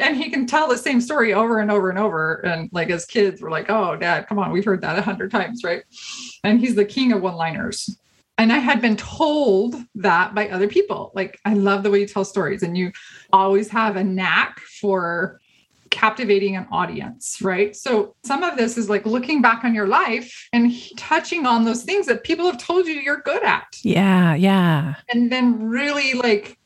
and 0.01 0.17
he 0.17 0.31
can 0.31 0.47
tell 0.47 0.69
the 0.69 0.79
same 0.79 1.01
story 1.01 1.35
over 1.35 1.59
and 1.59 1.71
over 1.71 1.91
and 1.91 1.99
over. 1.99 2.35
And 2.47 2.69
like 2.73 2.91
as 2.91 3.05
kids, 3.05 3.43
we're 3.43 3.51
like, 3.51 3.69
oh, 3.69 3.97
dad, 3.97 4.29
come 4.29 4.39
on, 4.39 4.53
we've 4.53 4.65
heard 4.65 4.83
that 4.83 4.99
a 4.99 5.03
hundred 5.03 5.31
times, 5.31 5.65
right? 5.65 5.83
And 6.45 6.61
he's 6.61 6.75
the 6.75 6.85
king 6.85 7.13
of 7.13 7.23
one 7.23 7.35
liners. 7.35 7.99
And 8.39 8.53
I 8.53 8.59
had 8.59 8.83
been 8.83 8.97
told 8.97 9.77
that 9.95 10.35
by 10.35 10.49
other 10.49 10.69
people. 10.69 11.11
Like, 11.15 11.41
I 11.45 11.55
love 11.55 11.83
the 11.83 11.91
way 11.91 12.01
you 12.01 12.07
tell 12.07 12.25
stories, 12.25 12.63
and 12.63 12.77
you 12.77 12.93
always 13.33 13.69
have 13.71 13.97
a 13.97 14.05
knack 14.05 14.61
for 14.61 15.41
captivating 15.97 16.57
an 16.57 16.67
audience, 16.71 17.39
right? 17.41 17.75
So 17.75 18.15
some 18.23 18.43
of 18.43 18.59
this 18.59 18.77
is 18.77 18.91
like 18.91 19.07
looking 19.07 19.41
back 19.41 19.65
on 19.65 19.75
your 19.75 19.87
life 19.87 20.47
and 20.53 20.71
touching 20.99 21.47
on 21.47 21.65
those 21.65 21.85
things 21.85 22.05
that 22.07 22.23
people 22.23 22.45
have 22.45 22.59
told 22.59 22.87
you 22.87 22.93
you're 22.93 23.23
good 23.23 23.43
at. 23.43 23.79
Yeah, 23.83 24.35
yeah. 24.35 24.97
And 25.09 25.33
then 25.33 25.59
really 25.59 26.13
like 26.13 26.59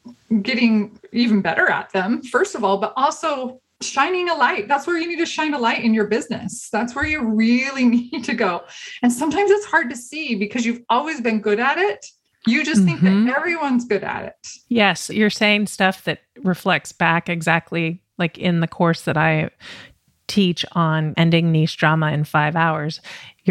getting 0.42 0.98
even 1.12 1.42
better 1.42 1.70
at 1.70 1.92
them, 1.92 2.22
first 2.24 2.56
of 2.56 2.64
all, 2.64 2.78
but 2.78 2.92
also 2.96 3.60
shining 3.80 4.28
a 4.28 4.34
light. 4.34 4.66
That's 4.66 4.84
where 4.84 4.98
you 4.98 5.06
need 5.06 5.20
to 5.20 5.26
shine 5.26 5.54
a 5.54 5.58
light 5.58 5.84
in 5.84 5.94
your 5.94 6.08
business. 6.08 6.68
That's 6.72 6.96
where 6.96 7.06
you 7.06 7.22
really 7.22 7.84
need 7.96 8.24
to 8.24 8.34
go. 8.34 8.64
And 9.00 9.12
sometimes 9.12 9.52
it's 9.52 9.66
hard 9.66 9.90
to 9.90 9.96
see 9.96 10.34
because 10.34 10.66
you've 10.66 10.82
always 10.88 11.20
been 11.20 11.40
good 11.40 11.60
at 11.60 11.78
it. 11.78 12.04
You 12.48 12.64
just 12.64 12.82
think 12.82 12.98
mm-hmm. 12.98 13.26
that 13.26 13.36
everyone's 13.36 13.84
good 13.84 14.02
at 14.02 14.24
it. 14.24 14.48
Yes, 14.68 15.08
you're 15.08 15.30
saying 15.30 15.68
stuff 15.68 16.02
that 16.04 16.22
reflects 16.42 16.90
back 16.90 17.28
exactly 17.28 18.02
like 18.20 18.38
in 18.38 18.60
the 18.60 18.68
course 18.68 19.02
that 19.02 19.16
I 19.16 19.50
teach 20.28 20.64
on 20.72 21.14
ending 21.16 21.50
niche 21.50 21.76
drama 21.76 22.12
in 22.12 22.22
five 22.22 22.54
hours, 22.54 23.00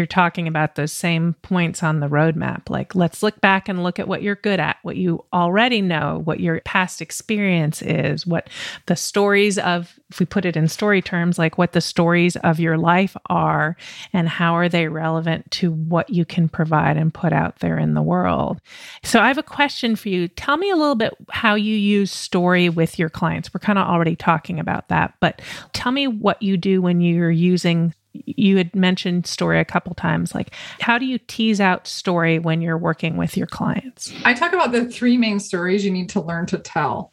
you're 0.00 0.06
talking 0.06 0.48
about 0.48 0.76
those 0.76 0.94
same 0.94 1.34
points 1.42 1.82
on 1.82 2.00
the 2.00 2.08
roadmap. 2.08 2.70
Like, 2.70 2.94
let's 2.94 3.22
look 3.22 3.38
back 3.42 3.68
and 3.68 3.82
look 3.82 3.98
at 3.98 4.08
what 4.08 4.22
you're 4.22 4.36
good 4.36 4.58
at, 4.58 4.78
what 4.80 4.96
you 4.96 5.22
already 5.30 5.82
know, 5.82 6.22
what 6.24 6.40
your 6.40 6.62
past 6.62 7.02
experience 7.02 7.82
is, 7.82 8.26
what 8.26 8.48
the 8.86 8.96
stories 8.96 9.58
of, 9.58 10.00
if 10.08 10.18
we 10.18 10.24
put 10.24 10.46
it 10.46 10.56
in 10.56 10.68
story 10.68 11.02
terms, 11.02 11.38
like 11.38 11.58
what 11.58 11.72
the 11.72 11.82
stories 11.82 12.34
of 12.36 12.58
your 12.58 12.78
life 12.78 13.14
are, 13.26 13.76
and 14.14 14.26
how 14.26 14.54
are 14.54 14.70
they 14.70 14.88
relevant 14.88 15.50
to 15.50 15.70
what 15.70 16.08
you 16.08 16.24
can 16.24 16.48
provide 16.48 16.96
and 16.96 17.12
put 17.12 17.34
out 17.34 17.58
there 17.58 17.78
in 17.78 17.92
the 17.92 18.00
world. 18.00 18.58
So, 19.02 19.20
I 19.20 19.28
have 19.28 19.36
a 19.36 19.42
question 19.42 19.96
for 19.96 20.08
you. 20.08 20.28
Tell 20.28 20.56
me 20.56 20.70
a 20.70 20.76
little 20.76 20.94
bit 20.94 21.12
how 21.28 21.56
you 21.56 21.76
use 21.76 22.10
story 22.10 22.70
with 22.70 22.98
your 22.98 23.10
clients. 23.10 23.52
We're 23.52 23.60
kind 23.60 23.78
of 23.78 23.86
already 23.86 24.16
talking 24.16 24.58
about 24.58 24.88
that, 24.88 25.12
but 25.20 25.42
tell 25.74 25.92
me 25.92 26.06
what 26.06 26.40
you 26.40 26.56
do 26.56 26.80
when 26.80 27.02
you're 27.02 27.30
using 27.30 27.92
you 28.12 28.56
had 28.56 28.74
mentioned 28.74 29.26
story 29.26 29.60
a 29.60 29.64
couple 29.64 29.94
times 29.94 30.34
like 30.34 30.52
how 30.80 30.98
do 30.98 31.06
you 31.06 31.18
tease 31.18 31.60
out 31.60 31.86
story 31.86 32.38
when 32.38 32.60
you're 32.60 32.78
working 32.78 33.16
with 33.16 33.36
your 33.36 33.46
clients? 33.46 34.12
I 34.24 34.34
talk 34.34 34.52
about 34.52 34.72
the 34.72 34.84
three 34.84 35.16
main 35.16 35.40
stories 35.40 35.84
you 35.84 35.90
need 35.90 36.08
to 36.10 36.20
learn 36.20 36.46
to 36.46 36.58
tell. 36.58 37.12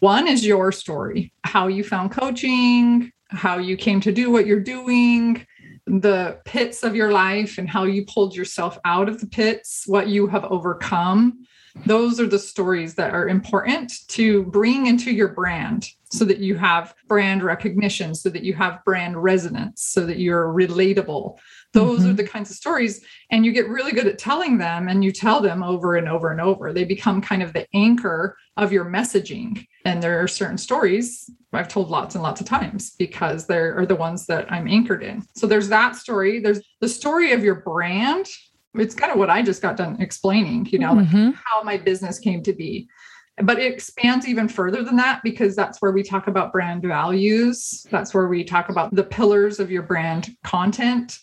One 0.00 0.26
is 0.28 0.46
your 0.46 0.72
story 0.72 1.32
how 1.44 1.66
you 1.68 1.84
found 1.84 2.12
coaching 2.12 3.12
how 3.30 3.58
you 3.58 3.76
came 3.76 4.00
to 4.00 4.12
do 4.12 4.30
what 4.30 4.46
you're 4.46 4.60
doing 4.60 5.46
the 5.86 6.38
pits 6.44 6.82
of 6.82 6.94
your 6.94 7.12
life 7.12 7.56
and 7.56 7.68
how 7.68 7.84
you 7.84 8.04
pulled 8.04 8.36
yourself 8.36 8.78
out 8.84 9.08
of 9.08 9.20
the 9.20 9.26
pits 9.26 9.84
what 9.86 10.08
you 10.08 10.26
have 10.26 10.44
overcome 10.44 11.46
those 11.86 12.20
are 12.20 12.26
the 12.26 12.38
stories 12.38 12.94
that 12.94 13.14
are 13.14 13.28
important 13.28 13.92
to 14.08 14.44
bring 14.44 14.86
into 14.86 15.10
your 15.10 15.28
brand 15.28 15.88
so 16.10 16.24
that 16.24 16.38
you 16.38 16.56
have 16.56 16.94
brand 17.06 17.42
recognition, 17.42 18.14
so 18.14 18.30
that 18.30 18.42
you 18.42 18.54
have 18.54 18.84
brand 18.84 19.22
resonance, 19.22 19.82
so 19.82 20.06
that 20.06 20.18
you're 20.18 20.48
relatable. 20.48 21.38
Those 21.74 22.00
mm-hmm. 22.00 22.10
are 22.10 22.14
the 22.14 22.24
kinds 22.24 22.50
of 22.50 22.56
stories. 22.56 23.04
And 23.30 23.44
you 23.44 23.52
get 23.52 23.68
really 23.68 23.92
good 23.92 24.06
at 24.06 24.18
telling 24.18 24.56
them 24.58 24.88
and 24.88 25.04
you 25.04 25.12
tell 25.12 25.40
them 25.40 25.62
over 25.62 25.96
and 25.96 26.08
over 26.08 26.30
and 26.30 26.40
over. 26.40 26.72
They 26.72 26.84
become 26.84 27.20
kind 27.20 27.42
of 27.42 27.52
the 27.52 27.66
anchor 27.74 28.36
of 28.56 28.72
your 28.72 28.86
messaging. 28.86 29.66
And 29.84 30.02
there 30.02 30.22
are 30.22 30.28
certain 30.28 30.58
stories 30.58 31.30
I've 31.52 31.68
told 31.68 31.90
lots 31.90 32.14
and 32.14 32.22
lots 32.22 32.40
of 32.40 32.46
times 32.46 32.92
because 32.98 33.46
they 33.46 33.58
are 33.58 33.86
the 33.86 33.96
ones 33.96 34.26
that 34.26 34.50
I'm 34.50 34.66
anchored 34.66 35.02
in. 35.02 35.24
So 35.34 35.46
there's 35.46 35.68
that 35.68 35.96
story. 35.96 36.40
There's 36.40 36.60
the 36.80 36.88
story 36.88 37.32
of 37.32 37.44
your 37.44 37.56
brand. 37.56 38.26
It's 38.74 38.94
kind 38.94 39.12
of 39.12 39.18
what 39.18 39.30
I 39.30 39.42
just 39.42 39.62
got 39.62 39.76
done 39.76 40.00
explaining, 40.00 40.66
you 40.66 40.78
know, 40.78 40.94
mm-hmm. 40.94 41.26
like 41.26 41.34
how 41.44 41.62
my 41.62 41.76
business 41.78 42.18
came 42.18 42.42
to 42.42 42.52
be 42.52 42.88
but 43.42 43.58
it 43.58 43.72
expands 43.72 44.26
even 44.26 44.48
further 44.48 44.82
than 44.82 44.96
that 44.96 45.22
because 45.22 45.54
that's 45.54 45.80
where 45.80 45.92
we 45.92 46.02
talk 46.02 46.26
about 46.26 46.52
brand 46.52 46.82
values. 46.82 47.86
That's 47.90 48.12
where 48.12 48.28
we 48.28 48.44
talk 48.44 48.68
about 48.68 48.94
the 48.94 49.04
pillars 49.04 49.60
of 49.60 49.70
your 49.70 49.82
brand 49.82 50.30
content. 50.42 51.18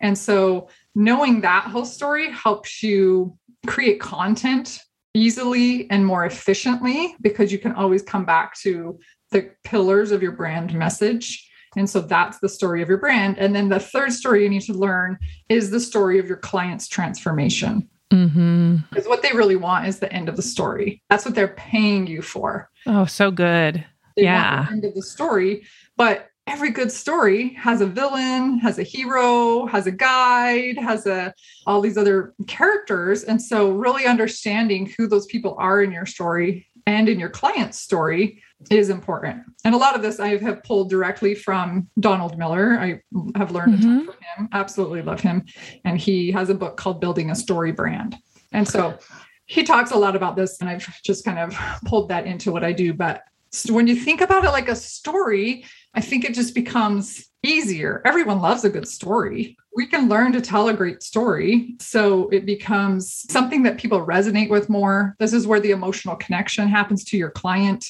And 0.00 0.16
so 0.16 0.68
knowing 0.94 1.40
that 1.40 1.64
whole 1.64 1.84
story 1.84 2.30
helps 2.30 2.82
you 2.82 3.36
create 3.66 4.00
content 4.00 4.80
easily 5.14 5.90
and 5.90 6.04
more 6.04 6.26
efficiently 6.26 7.16
because 7.20 7.50
you 7.50 7.58
can 7.58 7.72
always 7.72 8.02
come 8.02 8.24
back 8.24 8.54
to 8.58 8.98
the 9.32 9.50
pillars 9.64 10.12
of 10.12 10.22
your 10.22 10.32
brand 10.32 10.74
message. 10.74 11.45
And 11.76 11.88
so 11.88 12.00
that's 12.00 12.38
the 12.40 12.48
story 12.48 12.82
of 12.82 12.88
your 12.88 12.98
brand. 12.98 13.38
And 13.38 13.54
then 13.54 13.68
the 13.68 13.78
third 13.78 14.12
story 14.12 14.42
you 14.42 14.48
need 14.48 14.62
to 14.62 14.72
learn 14.72 15.18
is 15.48 15.70
the 15.70 15.80
story 15.80 16.18
of 16.18 16.26
your 16.26 16.38
client's 16.38 16.88
transformation. 16.88 17.88
Mm-hmm. 18.10 18.76
Because 18.90 19.06
what 19.06 19.22
they 19.22 19.32
really 19.32 19.56
want 19.56 19.86
is 19.86 19.98
the 19.98 20.12
end 20.12 20.28
of 20.28 20.36
the 20.36 20.42
story. 20.42 21.02
That's 21.10 21.24
what 21.24 21.34
they're 21.34 21.48
paying 21.48 22.06
you 22.06 22.22
for. 22.22 22.70
Oh, 22.86 23.04
so 23.04 23.30
good. 23.30 23.84
They 24.16 24.24
yeah. 24.24 24.66
end 24.70 24.84
of 24.84 24.94
the 24.94 25.02
story. 25.02 25.66
But 25.96 26.30
every 26.46 26.70
good 26.70 26.92
story 26.92 27.54
has 27.54 27.80
a 27.80 27.86
villain, 27.86 28.58
has 28.58 28.78
a 28.78 28.84
hero, 28.84 29.66
has 29.66 29.86
a 29.86 29.90
guide, 29.90 30.78
has 30.78 31.06
a 31.06 31.34
all 31.66 31.80
these 31.80 31.98
other 31.98 32.34
characters. 32.46 33.24
And 33.24 33.42
so 33.42 33.70
really 33.70 34.06
understanding 34.06 34.92
who 34.96 35.08
those 35.08 35.26
people 35.26 35.56
are 35.58 35.82
in 35.82 35.90
your 35.90 36.06
story 36.06 36.66
and 36.86 37.08
in 37.08 37.18
your 37.18 37.28
client's 37.28 37.78
story 37.78 38.42
is 38.70 38.88
important. 38.88 39.42
And 39.64 39.74
a 39.74 39.78
lot 39.78 39.96
of 39.96 40.02
this 40.02 40.18
I 40.18 40.38
have 40.38 40.62
pulled 40.62 40.88
directly 40.88 41.34
from 41.34 41.88
Donald 42.00 42.38
Miller. 42.38 42.78
I 42.80 43.00
have 43.36 43.50
learned 43.50 43.74
mm-hmm. 43.74 43.82
a 43.82 43.86
ton 43.86 43.98
mm-hmm. 43.98 44.04
from 44.06 44.44
him. 44.44 44.48
Absolutely 44.52 45.02
love 45.02 45.20
him. 45.20 45.44
And 45.84 45.98
he 45.98 46.30
has 46.32 46.48
a 46.48 46.54
book 46.54 46.76
called 46.76 47.00
Building 47.00 47.30
a 47.30 47.34
Story 47.34 47.72
Brand. 47.72 48.16
And 48.52 48.66
so 48.66 48.98
he 49.46 49.62
talks 49.62 49.90
a 49.90 49.96
lot 49.96 50.16
about 50.16 50.36
this, 50.36 50.60
and 50.60 50.68
I've 50.68 50.86
just 51.02 51.24
kind 51.24 51.38
of 51.38 51.56
pulled 51.84 52.08
that 52.08 52.26
into 52.26 52.50
what 52.50 52.64
I 52.64 52.72
do. 52.72 52.94
But 52.94 53.22
when 53.68 53.86
you 53.86 53.94
think 53.94 54.20
about 54.20 54.44
it 54.44 54.50
like 54.50 54.68
a 54.68 54.76
story, 54.76 55.64
I 55.96 56.00
think 56.00 56.24
it 56.24 56.34
just 56.34 56.54
becomes 56.54 57.26
easier. 57.42 58.02
Everyone 58.04 58.40
loves 58.40 58.64
a 58.64 58.70
good 58.70 58.86
story. 58.86 59.56
We 59.74 59.86
can 59.86 60.08
learn 60.08 60.32
to 60.32 60.40
tell 60.40 60.68
a 60.68 60.74
great 60.74 61.02
story. 61.02 61.74
So 61.80 62.28
it 62.28 62.44
becomes 62.44 63.24
something 63.30 63.62
that 63.62 63.78
people 63.78 64.04
resonate 64.04 64.50
with 64.50 64.68
more. 64.68 65.16
This 65.18 65.32
is 65.32 65.46
where 65.46 65.60
the 65.60 65.70
emotional 65.70 66.16
connection 66.16 66.68
happens 66.68 67.04
to 67.04 67.16
your 67.16 67.30
client 67.30 67.84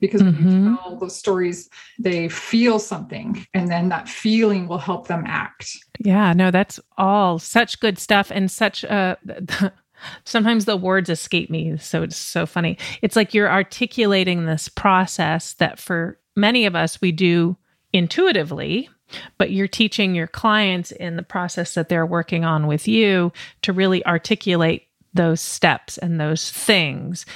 because 0.00 0.22
mm-hmm. 0.22 0.44
when 0.44 0.64
you 0.64 0.76
tell 0.76 0.96
those 0.96 1.16
stories, 1.16 1.68
they 1.98 2.28
feel 2.28 2.78
something 2.78 3.46
and 3.52 3.68
then 3.68 3.88
that 3.90 4.08
feeling 4.08 4.66
will 4.66 4.78
help 4.78 5.06
them 5.06 5.24
act. 5.26 5.70
Yeah, 5.98 6.32
no, 6.32 6.50
that's 6.50 6.80
all 6.96 7.38
such 7.38 7.80
good 7.80 7.98
stuff 7.98 8.30
and 8.30 8.50
such 8.50 8.84
uh 8.84 9.16
sometimes 10.24 10.64
the 10.64 10.76
words 10.76 11.08
escape 11.10 11.50
me 11.50 11.76
so 11.76 12.02
it's 12.02 12.16
so 12.16 12.46
funny. 12.46 12.78
It's 13.02 13.16
like 13.16 13.34
you're 13.34 13.50
articulating 13.50 14.46
this 14.46 14.68
process 14.68 15.54
that 15.54 15.78
for 15.78 16.18
many 16.36 16.66
of 16.66 16.74
us 16.76 17.00
we 17.00 17.12
do 17.12 17.56
intuitively 17.92 18.88
but 19.38 19.50
you're 19.50 19.68
teaching 19.68 20.14
your 20.14 20.26
clients 20.26 20.92
in 20.92 21.16
the 21.16 21.22
process 21.22 21.74
that 21.74 21.88
they're 21.88 22.06
working 22.06 22.44
on 22.44 22.66
with 22.66 22.86
you 22.86 23.32
to 23.62 23.72
really 23.72 24.04
articulate 24.06 24.86
those 25.14 25.40
steps 25.40 25.98
and 25.98 26.20
those 26.20 26.50
things 26.50 27.26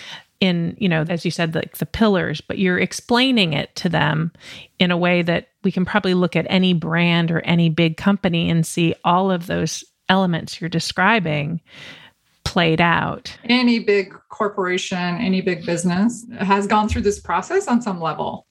in 0.41 0.77
you 0.79 0.89
know 0.89 1.05
as 1.09 1.25
you 1.25 1.31
said 1.31 1.55
like 1.55 1.79
the 1.79 1.87
pillars 1.87 2.41
but 2.41 2.59
you're 2.59 2.79
explaining 2.79 3.53
it 3.53 3.75
to 3.75 3.89
them 3.89 4.33
in 4.79 4.91
a 4.91 4.97
way 4.97 5.23
that 5.23 5.49
we 5.63 5.73
can 5.73 5.85
probably 5.85 6.15
look 6.15 6.37
at 6.37 6.47
any 6.49 6.73
brand 6.73 7.31
or 7.31 7.41
any 7.41 7.69
big 7.69 7.97
company 7.97 8.51
and 8.51 8.67
see 8.67 8.95
all 9.05 9.31
of 9.31 9.47
those 9.47 9.85
elements 10.09 10.61
you're 10.61 10.69
describing 10.69 11.61
played 12.45 12.81
out 12.81 13.37
any 13.45 13.79
big 13.79 14.15
corporation 14.31 15.17
any 15.17 15.41
big 15.41 15.65
business 15.67 16.27
has 16.39 16.67
gone 16.67 16.89
through 16.89 17.03
this 17.03 17.21
process 17.21 17.67
on 17.69 17.81
some 17.83 18.01
level 18.01 18.47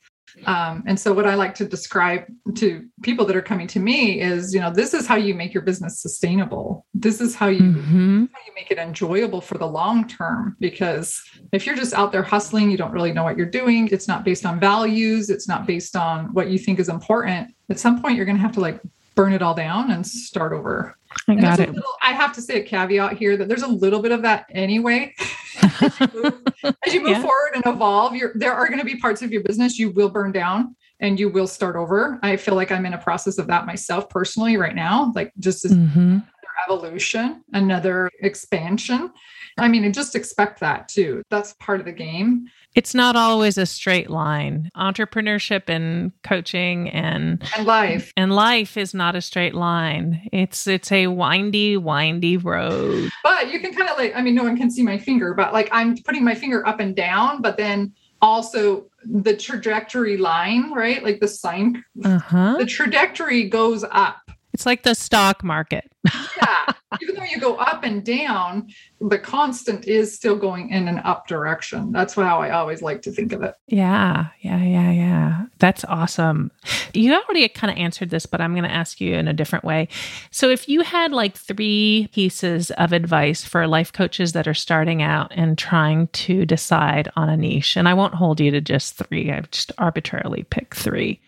Um, 0.47 0.83
and 0.87 0.99
so, 0.99 1.13
what 1.13 1.27
I 1.27 1.35
like 1.35 1.53
to 1.61 1.65
describe 1.65 2.23
to 2.55 2.83
people 3.03 3.23
that 3.27 3.35
are 3.35 3.41
coming 3.51 3.67
to 3.67 3.79
me 3.79 4.19
is, 4.19 4.51
you 4.51 4.59
know, 4.59 4.71
this 4.73 4.95
is 4.95 5.05
how 5.05 5.15
you 5.15 5.35
make 5.35 5.53
your 5.53 5.61
business 5.61 6.01
sustainable. 6.01 6.87
This 6.95 7.21
is 7.21 7.35
how 7.35 7.49
you, 7.49 7.61
Mhm. 7.61 8.29
how 8.33 8.39
you 8.47 8.53
make 8.55 8.71
it 8.71 8.79
enjoyable 8.79 9.41
for 9.41 9.59
the 9.59 9.67
long 9.67 10.07
term. 10.07 10.55
Because 10.59 11.21
if 11.51 11.67
you're 11.67 11.75
just 11.75 11.93
out 11.93 12.11
there 12.11 12.23
hustling, 12.23 12.71
you 12.71 12.77
don't 12.77 12.91
really 12.91 13.13
know 13.13 13.23
what 13.23 13.37
you're 13.37 13.55
doing. 13.61 13.87
It's 13.91 14.07
not 14.07 14.23
based 14.25 14.43
on 14.43 14.59
values. 14.59 15.29
It's 15.29 15.47
not 15.47 15.67
based 15.67 15.95
on 15.95 16.33
what 16.33 16.49
you 16.49 16.57
think 16.57 16.79
is 16.79 16.89
important. 16.89 17.53
At 17.69 17.77
some 17.77 18.01
point, 18.01 18.15
you're 18.17 18.25
going 18.25 18.37
to 18.41 18.41
have 18.47 18.53
to 18.53 18.59
like 18.67 18.81
burn 19.13 19.33
it 19.33 19.43
all 19.43 19.53
down 19.53 19.91
and 19.91 20.01
start 20.05 20.51
over. 20.51 20.97
I 21.27 21.31
And 21.33 21.41
got 21.41 21.59
it. 21.59 21.69
little- 21.73 21.83
I 22.01 22.11
have 22.13 22.33
to 22.33 22.41
say 22.41 22.59
a 22.59 22.63
caveat 22.63 23.17
here 23.17 23.37
that 23.37 23.47
there's 23.47 23.63
a 23.63 23.67
little 23.67 24.01
bit 24.01 24.11
of 24.11 24.21
that 24.23 24.45
anyway. 24.51 25.13
As 25.81 26.93
you 26.93 27.01
move 27.01 27.11
Yeah. 27.11 27.21
forward 27.21 27.51
and 27.55 27.65
evolve, 27.65 28.15
you're, 28.15 28.31
there 28.35 28.53
are 28.53 28.67
going 28.67 28.79
to 28.79 28.85
be 28.85 28.95
parts 28.97 29.21
of 29.21 29.31
your 29.31 29.43
business 29.43 29.77
you 29.79 29.91
will 29.91 30.09
burn 30.09 30.31
down 30.31 30.75
and 30.99 31.19
you 31.19 31.29
will 31.29 31.47
start 31.47 31.75
over. 31.75 32.19
I 32.23 32.37
feel 32.37 32.55
like 32.55 32.71
I'm 32.71 32.85
in 32.85 32.93
a 32.93 32.97
process 32.97 33.37
of 33.37 33.47
that 33.47 33.65
myself 33.65 34.09
personally 34.09 34.57
right 34.57 34.75
now, 34.75 35.11
like 35.15 35.31
just 35.39 35.65
as 35.65 35.73
Mhm. 35.73 36.23
evolution, 36.67 37.43
another 37.53 38.09
expansion. 38.21 39.11
I 39.57 39.67
mean, 39.67 39.83
and 39.83 39.93
just 39.93 40.15
expect 40.15 40.59
that 40.61 40.87
too. 40.87 41.23
That's 41.29 41.53
part 41.53 41.79
of 41.79 41.85
the 41.85 41.91
game. 41.91 42.47
It's 42.75 42.95
not 42.95 43.15
always 43.15 43.57
a 43.59 43.67
straight 43.67 44.09
line. 44.09 44.69
Entrepreneurship 44.75 45.69
and 45.69 46.11
coaching 46.23 46.89
and 46.89 47.43
And 47.55 47.65
life. 47.67 48.11
and 48.17 48.33
life 48.33 48.77
is 48.77 48.93
not 48.95 49.15
a 49.15 49.21
straight 49.21 49.53
line. 49.53 50.27
It's 50.31 50.65
it's 50.65 50.91
a 50.91 51.07
windy, 51.07 51.77
windy 51.77 52.37
road. 52.37 53.09
But 53.23 53.51
you 53.53 53.59
can 53.59 53.75
kind 53.75 53.89
of 53.89 53.97
like, 53.97 54.15
I 54.15 54.21
mean, 54.21 54.33
no 54.35 54.43
one 54.43 54.57
can 54.57 54.71
see 54.71 54.81
my 54.81 54.97
finger, 54.97 55.33
but 55.35 55.53
like 55.53 55.69
I'm 55.71 55.95
putting 55.97 56.23
my 56.23 56.33
finger 56.33 56.65
up 56.67 56.79
and 56.79 56.95
down, 56.95 57.41
but 57.41 57.57
then 57.57 57.93
also 58.23 58.85
the 59.05 59.35
trajectory 59.35 60.17
line, 60.17 60.71
right? 60.71 61.03
Like 61.03 61.19
the 61.19 61.27
sign, 61.27 61.83
Uh-huh. 62.03 62.55
the 62.57 62.65
trajectory 62.65 63.49
goes 63.49 63.83
up. 63.91 64.17
It's 64.53 64.65
like 64.65 64.83
the 64.83 64.95
stock 64.95 65.43
market. 65.43 65.89
Yeah. 66.37 66.73
Even 67.01 67.15
though 67.15 67.23
you 67.23 67.39
go 67.39 67.55
up 67.55 67.83
and 67.83 68.03
down, 68.03 68.67
the 69.01 69.17
constant 69.17 69.87
is 69.87 70.13
still 70.13 70.35
going 70.35 70.69
in 70.69 70.87
an 70.87 70.99
up 70.99 71.27
direction. 71.27 71.91
That's 71.91 72.13
how 72.13 72.39
I 72.39 72.51
always 72.51 72.81
like 72.81 73.01
to 73.03 73.11
think 73.11 73.31
of 73.33 73.41
it. 73.41 73.55
Yeah, 73.67 74.27
yeah, 74.41 74.61
yeah, 74.61 74.91
yeah. 74.91 75.45
That's 75.59 75.83
awesome. 75.85 76.51
You 76.93 77.15
already 77.15 77.47
kind 77.49 77.71
of 77.71 77.77
answered 77.77 78.09
this, 78.09 78.25
but 78.25 78.41
I'm 78.41 78.53
going 78.53 78.63
to 78.63 78.71
ask 78.71 79.01
you 79.01 79.15
in 79.15 79.27
a 79.27 79.33
different 79.33 79.65
way. 79.65 79.87
So, 80.29 80.49
if 80.49 80.69
you 80.69 80.81
had 80.81 81.11
like 81.11 81.35
three 81.35 82.09
pieces 82.13 82.69
of 82.71 82.93
advice 82.93 83.43
for 83.43 83.67
life 83.67 83.91
coaches 83.91 84.33
that 84.33 84.47
are 84.47 84.53
starting 84.53 85.01
out 85.01 85.31
and 85.35 85.57
trying 85.57 86.07
to 86.07 86.45
decide 86.45 87.09
on 87.15 87.29
a 87.29 87.37
niche, 87.37 87.75
and 87.75 87.87
I 87.89 87.93
won't 87.93 88.15
hold 88.15 88.39
you 88.39 88.51
to 88.51 88.61
just 88.61 88.95
three, 88.95 89.31
I've 89.31 89.49
just 89.51 89.71
arbitrarily 89.77 90.43
picked 90.43 90.75
three. 90.75 91.21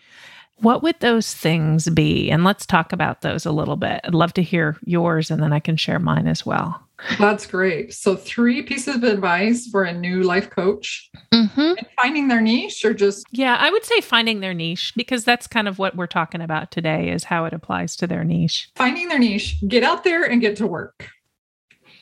What 0.59 0.81
would 0.83 0.99
those 0.99 1.33
things 1.33 1.89
be? 1.89 2.31
And 2.31 2.43
let's 2.43 2.65
talk 2.65 2.93
about 2.93 3.21
those 3.21 3.45
a 3.45 3.51
little 3.51 3.75
bit. 3.75 4.01
I'd 4.03 4.15
love 4.15 4.33
to 4.33 4.41
hear 4.41 4.77
yours 4.85 5.29
and 5.29 5.41
then 5.43 5.51
I 5.53 5.59
can 5.59 5.75
share 5.77 5.99
mine 5.99 6.27
as 6.27 6.45
well. 6.45 6.81
That's 7.19 7.45
great. 7.45 7.93
So, 7.93 8.15
three 8.15 8.61
pieces 8.61 8.95
of 8.95 9.03
advice 9.03 9.67
for 9.67 9.83
a 9.83 9.91
new 9.93 10.23
life 10.23 10.49
coach 10.49 11.09
Mm-hmm. 11.33 11.73
finding 12.01 12.29
their 12.29 12.39
niche 12.39 12.85
or 12.85 12.93
just 12.93 13.25
Yeah, 13.31 13.57
I 13.59 13.69
would 13.69 13.83
say 13.83 13.99
finding 13.99 14.39
their 14.39 14.53
niche 14.53 14.93
because 14.95 15.25
that's 15.25 15.47
kind 15.47 15.67
of 15.67 15.77
what 15.77 15.97
we're 15.97 16.07
talking 16.07 16.39
about 16.39 16.71
today 16.71 17.09
is 17.09 17.25
how 17.25 17.43
it 17.43 17.53
applies 17.53 17.97
to 17.97 18.07
their 18.07 18.23
niche. 18.23 18.69
finding 18.77 19.09
their 19.09 19.19
niche, 19.19 19.57
get 19.67 19.83
out 19.83 20.05
there 20.05 20.23
and 20.23 20.39
get 20.39 20.55
to 20.57 20.67
work 20.67 21.09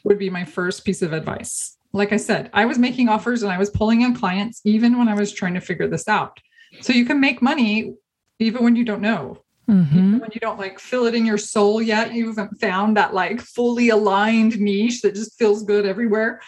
would 0.04 0.20
be 0.20 0.30
my 0.30 0.46
first 0.46 0.86
piece 0.86 1.02
of 1.02 1.12
advice. 1.14 1.76
Like 1.94 2.12
I 2.14 2.18
said, 2.18 2.52
I 2.54 2.66
was 2.66 2.78
making 2.78 3.10
offers 3.10 3.42
and 3.42 3.52
I 3.52 3.58
was 3.58 3.72
pulling 3.72 4.02
in 4.02 4.14
clients 4.16 4.62
even 4.64 4.98
when 5.00 5.08
I 5.08 5.16
was 5.16 5.32
trying 5.32 5.56
to 5.56 5.62
figure 5.62 5.88
this 5.88 6.08
out. 6.08 6.40
So 6.82 6.94
you 6.94 7.06
can 7.06 7.20
make 7.20 7.42
money 7.42 7.96
even 8.40 8.64
when 8.64 8.76
you 8.76 8.86
don't 8.86 9.02
know. 9.02 9.44
Mm-hmm. 9.70 9.98
Even 9.98 10.20
when 10.20 10.30
you 10.34 10.42
don't 10.42 10.60
like 10.60 10.80
feel 10.80 11.06
it 11.06 11.16
in 11.16 11.26
your 11.26 11.38
soul 11.38 11.82
yet, 11.82 12.14
you 12.14 12.28
haven't 12.28 12.60
found 12.60 12.98
that 12.98 13.14
like 13.14 13.40
fully 13.40 13.90
aligned 13.90 14.60
niche 14.60 15.02
that 15.02 15.16
just 15.16 15.38
feels 15.38 15.64
good 15.64 15.86
everywhere. 15.86 16.42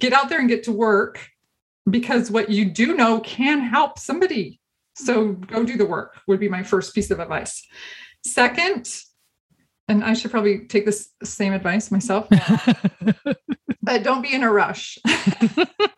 Get 0.00 0.12
out 0.12 0.28
there 0.28 0.40
and 0.40 0.48
get 0.48 0.64
to 0.64 0.72
work 0.72 1.28
because 1.88 2.30
what 2.30 2.50
you 2.50 2.64
do 2.64 2.96
know 2.96 3.20
can 3.20 3.60
help 3.60 3.98
somebody. 3.98 4.60
So 4.96 5.32
go 5.32 5.64
do 5.64 5.76
the 5.76 5.86
work 5.86 6.18
would 6.26 6.40
be 6.40 6.48
my 6.48 6.62
first 6.62 6.94
piece 6.94 7.10
of 7.10 7.20
advice. 7.20 7.66
Second, 8.24 8.88
and 9.88 10.02
I 10.02 10.14
should 10.14 10.30
probably 10.30 10.66
take 10.66 10.86
this 10.86 11.10
same 11.22 11.52
advice 11.52 11.90
myself, 11.90 12.28
but 13.82 14.02
don't 14.02 14.22
be 14.22 14.32
in 14.32 14.42
a 14.42 14.50
rush. 14.50 14.98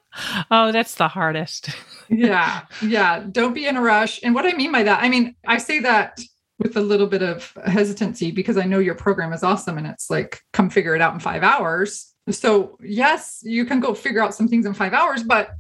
oh, 0.50 0.72
that's 0.72 0.94
the 0.96 1.08
hardest. 1.08 1.70
yeah 2.08 2.62
yeah 2.82 3.24
don't 3.32 3.52
be 3.52 3.66
in 3.66 3.76
a 3.76 3.80
rush. 3.82 4.20
And 4.22 4.34
what 4.34 4.46
i 4.46 4.52
mean 4.56 4.70
by 4.70 4.82
that 4.84 5.02
i 5.02 5.08
mean 5.08 5.34
i 5.46 5.58
say 5.58 5.80
that 5.80 6.20
with 6.58 6.76
a 6.76 6.80
little 6.80 7.06
bit 7.08 7.22
of 7.22 7.52
hesitancy 7.66 8.30
because 8.30 8.56
i 8.56 8.64
know 8.64 8.78
your 8.78 8.94
program 8.94 9.32
is 9.32 9.42
awesome 9.42 9.76
and 9.76 9.86
it's 9.86 10.08
like 10.08 10.40
come 10.52 10.70
figure 10.70 10.94
it 10.94 11.00
out 11.02 11.14
in 11.14 11.20
five 11.20 11.42
hours. 11.42 12.12
So 12.30 12.78
yes 12.82 13.40
you 13.42 13.64
can 13.64 13.80
go 13.80 13.92
figure 13.94 14.22
out 14.22 14.34
some 14.34 14.46
things 14.48 14.66
in 14.66 14.74
five 14.74 14.92
hours 14.92 15.22
but 15.22 15.50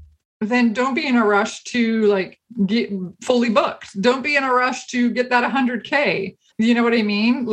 then 0.40 0.72
don't 0.72 0.94
be 0.94 1.06
in 1.06 1.16
a 1.16 1.24
rush 1.24 1.64
to 1.64 2.02
like 2.06 2.38
get 2.66 2.90
fully 3.22 3.48
booked. 3.50 4.00
Don't 4.02 4.22
be 4.22 4.36
in 4.36 4.44
a 4.44 4.52
rush 4.52 4.86
to 4.88 5.10
get 5.10 5.30
that 5.30 5.42
100k 5.50 6.36
you 6.58 6.74
know 6.74 6.82
what 6.82 6.94
i 6.94 7.02
mean? 7.02 7.46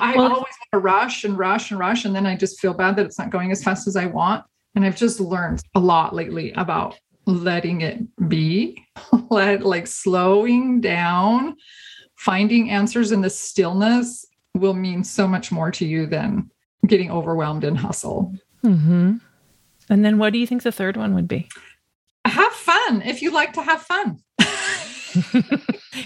I 0.00 0.14
Well- 0.16 0.26
always 0.26 0.42
want 0.42 0.72
to 0.72 0.78
rush 0.80 1.24
and 1.24 1.38
rush 1.38 1.70
and 1.70 1.78
rush 1.80 2.04
and 2.04 2.14
then 2.16 2.26
i 2.26 2.36
just 2.36 2.58
feel 2.60 2.74
bad 2.74 2.96
that 2.96 3.06
it's 3.06 3.18
not 3.18 3.30
going 3.30 3.52
as 3.52 3.62
fast 3.62 3.86
as 3.86 3.94
i 3.96 4.06
want 4.06 4.44
and 4.74 4.84
i've 4.84 4.96
just 4.96 5.20
learned 5.20 5.62
a 5.74 5.80
lot 5.80 6.14
lately 6.14 6.52
about 6.52 6.98
letting 7.28 7.82
it 7.82 8.00
be, 8.28 8.84
let 9.30 9.64
like 9.64 9.86
slowing 9.86 10.80
down, 10.80 11.56
finding 12.16 12.70
answers 12.70 13.12
in 13.12 13.20
the 13.20 13.30
stillness 13.30 14.26
will 14.54 14.74
mean 14.74 15.04
so 15.04 15.28
much 15.28 15.52
more 15.52 15.70
to 15.70 15.86
you 15.86 16.06
than 16.06 16.50
getting 16.86 17.10
overwhelmed 17.10 17.64
in 17.64 17.76
hustle. 17.76 18.34
Mm-hmm. 18.64 19.16
And 19.90 20.04
then 20.04 20.18
what 20.18 20.32
do 20.32 20.38
you 20.38 20.46
think 20.46 20.62
the 20.62 20.72
third 20.72 20.96
one 20.96 21.14
would 21.14 21.28
be? 21.28 21.48
Have 22.24 22.52
fun 22.52 23.02
if 23.02 23.22
you 23.22 23.30
like 23.30 23.52
to 23.52 23.62
have 23.62 23.82
fun. 23.82 24.18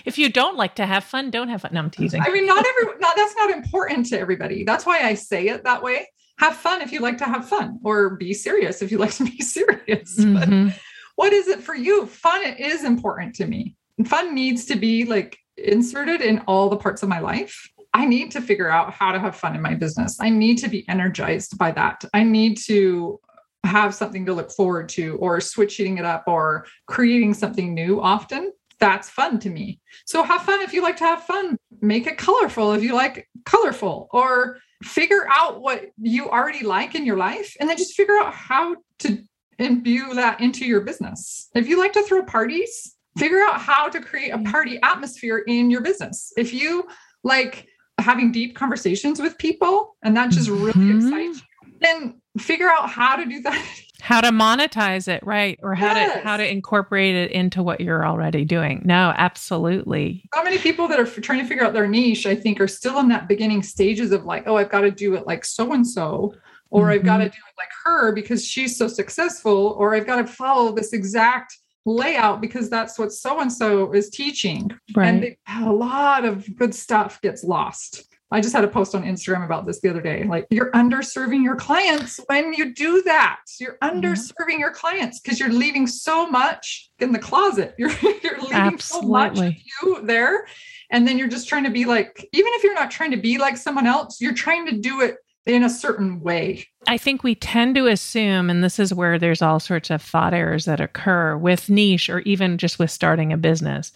if 0.05 0.19
you 0.19 0.29
don't 0.29 0.57
like 0.57 0.75
to 0.77 0.87
have 0.87 1.05
fun, 1.05 1.31
don't 1.31 1.49
have 1.49 1.63
fun. 1.63 1.73
No, 1.73 1.81
I'm 1.81 1.91
teasing. 1.91 2.21
I 2.21 2.31
mean, 2.31 2.47
not 2.47 2.65
every 2.65 2.99
not 2.99 3.17
that's 3.17 3.35
not 3.37 3.51
important 3.51 4.07
to 4.07 4.19
everybody. 4.19 4.65
That's 4.65 4.87
why 4.87 5.01
I 5.01 5.15
say 5.15 5.49
it 5.49 5.65
that 5.65 5.83
way. 5.83 6.09
Have 6.43 6.57
fun 6.57 6.83
if 6.83 6.91
you 6.91 6.99
like 6.99 7.19
to 7.19 7.25
have 7.25 7.49
fun, 7.49 7.79
or 7.85 8.17
be 8.17 8.35
serious 8.35 8.83
if 8.83 8.91
you 8.91 8.99
like 8.99 9.13
to 9.15 9.25
be 9.25 9.39
serious. 9.57 10.17
But 10.17 10.49
Mhm. 10.49 10.75
what 11.15 11.33
is 11.33 11.47
it 11.47 11.61
for 11.61 11.77
you? 11.77 12.07
Fun 12.07 12.43
is 12.59 12.83
important 12.83 13.37
to 13.37 13.47
me. 13.47 13.77
Fun 14.07 14.35
needs 14.35 14.65
to 14.65 14.75
be 14.77 15.05
like 15.05 15.39
inserted 15.57 16.21
in 16.21 16.41
all 16.49 16.69
the 16.69 16.77
parts 16.77 17.05
of 17.05 17.09
my 17.09 17.21
life. 17.21 17.55
I 17.95 18.07
need 18.07 18.33
to 18.33 18.41
figure 18.41 18.69
out 18.69 18.93
how 18.93 19.13
to 19.13 19.21
have 19.21 19.37
fun 19.37 19.55
in 19.55 19.63
my 19.63 19.75
business. 19.75 20.19
I 20.21 20.31
need 20.31 20.57
to 20.59 20.69
be 20.69 20.85
energized 20.89 21.57
by 21.59 21.71
that. 21.73 22.05
I 22.13 22.25
need 22.25 22.57
to 22.67 23.21
have 23.63 23.95
something 23.95 24.27
to 24.27 24.33
look 24.35 24.51
forward 24.51 24.89
to 24.89 25.17
or 25.19 25.41
switching 25.41 25.99
it 25.99 26.05
up 26.05 26.25
or 26.27 26.67
creating 26.89 27.35
something 27.35 27.73
new 27.73 28.01
often. 28.01 28.51
That's 28.81 29.09
fun 29.09 29.39
to 29.41 29.51
me. 29.51 29.81
So 30.07 30.25
have 30.25 30.43
fun 30.43 30.61
if 30.63 30.73
you 30.73 30.83
like 30.83 30.97
to 30.97 31.05
have 31.05 31.23
fun. 31.23 31.57
Make 31.81 32.09
it 32.09 32.19
colorful 32.19 32.73
if 32.73 32.83
you 32.83 32.95
like 32.95 33.29
colorful 33.45 34.09
or 34.11 34.59
figure 34.83 35.27
out 35.31 35.61
what 35.61 35.91
you 36.01 36.29
already 36.29 36.65
like 36.65 36.95
in 36.95 37.05
your 37.05 37.17
life 37.17 37.57
and 37.61 37.69
then 37.69 37.77
just 37.77 37.95
figure 37.95 38.17
out 38.19 38.35
how 38.35 38.77
to 39.01 39.19
imbue 39.59 40.15
that 40.15 40.41
into 40.41 40.65
your 40.65 40.81
business. 40.81 41.51
If 41.55 41.69
you 41.69 41.79
like 41.79 41.93
to 41.93 42.03
throw 42.03 42.25
parties, 42.25 42.97
figure 43.19 43.41
out 43.43 43.61
how 43.61 43.89
to 43.89 44.01
create 44.01 44.31
a 44.31 44.39
party 44.39 44.79
atmosphere 44.83 45.39
in 45.47 45.71
your 45.71 45.83
business. 45.83 46.33
If 46.37 46.53
you 46.53 46.89
like 47.23 47.67
having 47.99 48.33
deep 48.33 48.57
conversations 48.57 49.21
with 49.21 49.37
people 49.39 49.97
and 50.03 50.17
that 50.17 50.31
just 50.31 50.49
really 50.49 50.73
Mhm. 50.73 50.97
excites 50.97 51.43
you, 51.67 51.73
then 51.81 52.22
figure 52.39 52.69
out 52.69 52.91
how 52.91 53.17
to 53.17 53.27
do 53.27 53.41
that. 53.43 53.67
How 54.03 54.21
to 54.21 54.31
monetize 54.31 55.07
it, 55.07 55.25
right? 55.25 55.61
Or 55.63 55.77
how 55.77 55.95
to 55.95 56.21
how 56.25 56.37
to 56.37 56.45
incorporate 56.45 57.15
it 57.15 57.31
into 57.31 57.63
what 57.63 57.81
you're 57.81 58.05
already 58.05 58.45
doing. 58.45 58.83
No, 58.85 59.15
absolutely. 59.17 60.25
So 60.35 60.43
many 60.43 60.59
people 60.59 60.89
that 60.89 60.99
are 60.99 61.07
trying 61.07 61.39
to 61.39 61.47
figure 61.47 61.65
out 61.65 61.73
their 61.73 61.87
niche, 61.87 62.27
I 62.27 62.35
think, 62.35 62.61
are 62.61 62.67
still 62.67 62.99
in 62.99 63.07
that 63.11 63.29
beginning 63.29 63.63
stages 63.63 64.11
of 64.11 64.25
like, 64.25 64.49
oh, 64.49 64.57
I've 64.57 64.71
got 64.71 64.81
to 64.81 64.91
do 64.91 65.15
it 65.15 65.29
like 65.29 65.45
so 65.45 65.73
and 65.73 65.87
so, 65.87 66.35
or 66.71 66.91
I've 66.91 67.05
got 67.05 67.19
to 67.19 67.27
mm-hmm. 67.27 67.31
do 67.31 67.43
it 67.49 67.55
like 67.57 67.69
her 67.85 68.11
because 68.13 68.45
she's 68.45 68.77
so 68.77 68.89
successful, 68.89 69.77
or 69.79 69.95
I've 69.95 70.07
got 70.07 70.17
to 70.17 70.27
follow 70.27 70.73
this 70.73 70.93
exact 70.93 71.57
layout 71.87 72.41
because 72.41 72.69
that's 72.69 72.99
what 72.99 73.13
so 73.13 73.41
and 73.41 73.53
so 73.53 73.93
is 73.93 74.11
teaching. 74.11 74.69
Right. 74.97 75.09
And 75.09 75.23
they, 75.23 75.39
a 75.49 75.73
lot 75.73 76.25
of 76.25 76.57
good 76.57 76.75
stuff 76.75 77.21
gets 77.21 77.45
lost. 77.45 78.12
I 78.33 78.41
just 78.41 78.55
had 78.55 78.65
a 78.65 78.69
post 78.69 78.95
on 78.95 79.03
Instagram 79.05 79.45
about 79.45 79.67
this 79.67 79.81
the 79.81 79.91
other 79.91 80.01
day. 80.01 80.25
Like, 80.25 80.47
you're 80.51 80.71
underserving 80.73 81.45
your 81.45 81.57
clients 81.57 82.19
when 82.27 82.55
you 82.55 82.75
do 82.75 83.03
that. 83.03 83.41
You're 83.61 83.77
mm-hmm. 83.83 83.99
underserving 83.99 84.59
your 84.59 84.73
clients 84.73 85.21
because 85.21 85.39
you're 85.39 85.53
leaving 85.53 85.87
so 85.87 86.27
much 86.27 86.91
in 86.99 87.13
the 87.13 87.19
closet. 87.19 87.75
You're, 87.79 87.91
you're 88.23 88.41
leaving 88.41 88.79
so 88.79 89.03
much 89.03 89.39
of 89.39 89.53
you 89.83 90.01
there. 90.05 90.47
And 90.91 91.07
then 91.09 91.19
you're 91.19 91.29
just 91.29 91.49
trying 91.49 91.65
to 91.65 91.71
be 91.71 91.85
like, 91.85 92.29
even 92.33 92.53
if 92.55 92.63
you're 92.63 92.75
not 92.75 92.91
trying 92.91 93.11
to 93.11 93.17
be 93.17 93.39
like 93.39 93.57
someone 93.57 93.87
else, 93.87 94.21
you're 94.21 94.35
trying 94.35 94.67
to 94.67 94.79
do 94.79 95.01
it 95.01 95.17
in 95.45 95.65
a 95.65 95.71
certain 95.71 96.21
way. 96.21 96.67
I 96.87 96.97
think 96.97 97.23
we 97.23 97.35
tend 97.35 97.75
to 97.75 97.87
assume, 97.87 98.49
and 98.49 98.63
this 98.63 98.79
is 98.79 98.95
where 98.95 99.19
there's 99.19 99.43
all 99.43 99.59
sorts 99.59 99.91
of 99.91 100.01
thought 100.01 100.35
errors 100.35 100.67
that 100.67 100.81
occur 100.81 101.37
with 101.37 101.69
niche 101.69 102.09
or 102.09 102.21
even 102.21 102.59
just 102.59 102.79
with 102.79 102.91
starting 102.91 103.33
a 103.33 103.37
business, 103.37 103.93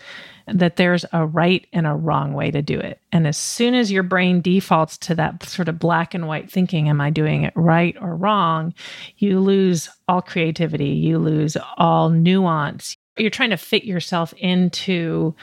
that 0.48 0.76
there's 0.76 1.04
a 1.12 1.24
right 1.24 1.66
and 1.72 1.86
a 1.86 1.94
wrong 1.94 2.32
way 2.32 2.50
to 2.50 2.62
do 2.62 2.78
it. 2.78 3.00
And 3.12 3.26
as 3.26 3.36
soon 3.36 3.74
as 3.74 3.92
your 3.92 4.02
brain 4.02 4.40
defaults 4.40 4.98
to 4.98 5.14
that 5.16 5.42
sort 5.44 5.68
of 5.68 5.78
black 5.78 6.14
and 6.14 6.26
white 6.26 6.50
thinking, 6.50 6.88
am 6.88 7.00
I 7.00 7.10
doing 7.10 7.44
it 7.44 7.52
right 7.54 7.96
or 8.00 8.16
wrong? 8.16 8.74
You 9.18 9.40
lose 9.40 9.88
all 10.08 10.22
creativity, 10.22 10.90
you 10.90 11.18
lose 11.18 11.56
all 11.76 12.10
nuance. 12.10 12.96
You're 13.16 13.30
trying 13.30 13.50
to 13.50 13.56
fit 13.56 13.84
yourself 13.84 14.32
into 14.34 15.34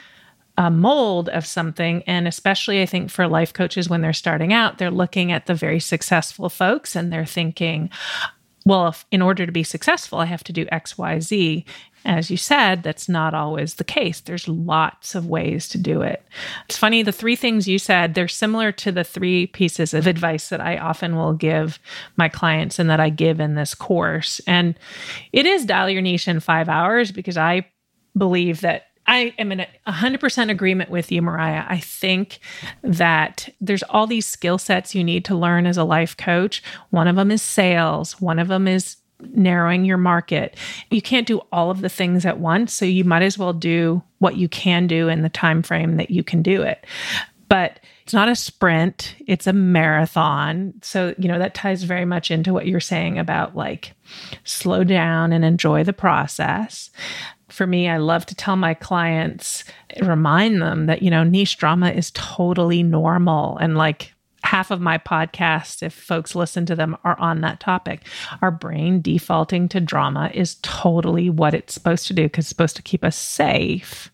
a 0.56 0.70
mold 0.70 1.28
of 1.30 1.46
something. 1.46 2.02
And 2.06 2.28
especially, 2.28 2.80
I 2.80 2.86
think, 2.86 3.10
for 3.10 3.26
life 3.26 3.52
coaches 3.52 3.88
when 3.88 4.02
they're 4.02 4.12
starting 4.12 4.52
out, 4.52 4.78
they're 4.78 4.90
looking 4.90 5.32
at 5.32 5.46
the 5.46 5.54
very 5.54 5.80
successful 5.80 6.48
folks 6.48 6.94
and 6.94 7.12
they're 7.12 7.26
thinking, 7.26 7.90
well, 8.64 8.88
if, 8.88 9.04
in 9.10 9.20
order 9.20 9.46
to 9.46 9.52
be 9.52 9.62
successful, 9.62 10.20
I 10.20 10.26
have 10.26 10.44
to 10.44 10.52
do 10.52 10.66
X, 10.70 10.96
Y, 10.96 11.20
Z. 11.20 11.64
As 12.06 12.30
you 12.30 12.36
said, 12.36 12.82
that's 12.82 13.08
not 13.08 13.32
always 13.32 13.74
the 13.74 13.84
case. 13.84 14.20
There's 14.20 14.46
lots 14.46 15.14
of 15.14 15.26
ways 15.26 15.68
to 15.70 15.78
do 15.78 16.02
it. 16.02 16.22
It's 16.66 16.76
funny, 16.76 17.02
the 17.02 17.12
three 17.12 17.34
things 17.34 17.66
you 17.66 17.78
said, 17.78 18.14
they're 18.14 18.28
similar 18.28 18.72
to 18.72 18.92
the 18.92 19.04
three 19.04 19.46
pieces 19.46 19.94
of 19.94 20.06
advice 20.06 20.50
that 20.50 20.60
I 20.60 20.76
often 20.76 21.16
will 21.16 21.32
give 21.32 21.78
my 22.16 22.28
clients 22.28 22.78
and 22.78 22.90
that 22.90 23.00
I 23.00 23.08
give 23.08 23.40
in 23.40 23.54
this 23.54 23.74
course. 23.74 24.40
And 24.46 24.78
it 25.32 25.46
is 25.46 25.64
dial 25.64 25.88
your 25.88 26.02
niche 26.02 26.28
in 26.28 26.40
five 26.40 26.68
hours 26.68 27.10
because 27.10 27.38
I 27.38 27.66
believe 28.16 28.60
that 28.60 28.88
I 29.06 29.34
am 29.38 29.52
in 29.52 29.66
100% 29.86 30.50
agreement 30.50 30.90
with 30.90 31.12
you, 31.12 31.20
Mariah. 31.22 31.64
I 31.68 31.78
think 31.78 32.38
that 32.82 33.48
there's 33.60 33.82
all 33.84 34.06
these 34.06 34.26
skill 34.26 34.58
sets 34.58 34.94
you 34.94 35.04
need 35.04 35.24
to 35.26 35.34
learn 35.34 35.66
as 35.66 35.76
a 35.76 35.84
life 35.84 36.16
coach. 36.16 36.62
One 36.90 37.08
of 37.08 37.16
them 37.16 37.30
is 37.30 37.42
sales, 37.42 38.20
one 38.20 38.38
of 38.38 38.48
them 38.48 38.66
is 38.66 38.96
narrowing 39.20 39.84
your 39.84 39.96
market. 39.96 40.56
You 40.90 41.02
can't 41.02 41.26
do 41.26 41.40
all 41.52 41.70
of 41.70 41.80
the 41.80 41.88
things 41.88 42.26
at 42.26 42.38
once, 42.38 42.72
so 42.72 42.84
you 42.84 43.04
might 43.04 43.22
as 43.22 43.38
well 43.38 43.52
do 43.52 44.02
what 44.18 44.36
you 44.36 44.48
can 44.48 44.86
do 44.86 45.08
in 45.08 45.22
the 45.22 45.28
time 45.28 45.62
frame 45.62 45.96
that 45.96 46.10
you 46.10 46.22
can 46.22 46.42
do 46.42 46.62
it. 46.62 46.86
But 47.48 47.80
it's 48.02 48.12
not 48.12 48.28
a 48.28 48.36
sprint, 48.36 49.16
it's 49.26 49.46
a 49.46 49.52
marathon. 49.52 50.74
So, 50.82 51.14
you 51.18 51.28
know, 51.28 51.38
that 51.38 51.54
ties 51.54 51.82
very 51.84 52.04
much 52.04 52.30
into 52.30 52.52
what 52.52 52.66
you're 52.66 52.80
saying 52.80 53.18
about 53.18 53.56
like 53.56 53.94
slow 54.44 54.84
down 54.84 55.32
and 55.32 55.44
enjoy 55.44 55.84
the 55.84 55.92
process 55.92 56.90
for 57.54 57.66
me, 57.66 57.88
I 57.88 57.98
love 57.98 58.26
to 58.26 58.34
tell 58.34 58.56
my 58.56 58.74
clients, 58.74 59.64
remind 60.02 60.60
them 60.60 60.86
that, 60.86 61.02
you 61.02 61.10
know, 61.10 61.22
niche 61.22 61.56
drama 61.56 61.90
is 61.90 62.10
totally 62.10 62.82
normal. 62.82 63.56
And 63.58 63.76
like 63.76 64.12
half 64.42 64.72
of 64.72 64.80
my 64.80 64.98
podcasts, 64.98 65.82
if 65.82 65.94
folks 65.94 66.34
listen 66.34 66.66
to 66.66 66.74
them, 66.74 66.96
are 67.04 67.18
on 67.20 67.40
that 67.42 67.60
topic. 67.60 68.06
Our 68.42 68.50
brain 68.50 69.00
defaulting 69.00 69.68
to 69.68 69.80
drama 69.80 70.30
is 70.34 70.56
totally 70.62 71.30
what 71.30 71.54
it's 71.54 71.72
supposed 71.72 72.08
to 72.08 72.12
do 72.12 72.24
because 72.24 72.42
it's 72.42 72.48
supposed 72.48 72.76
to 72.76 72.82
keep 72.82 73.04
us 73.04 73.16
safe. 73.16 74.12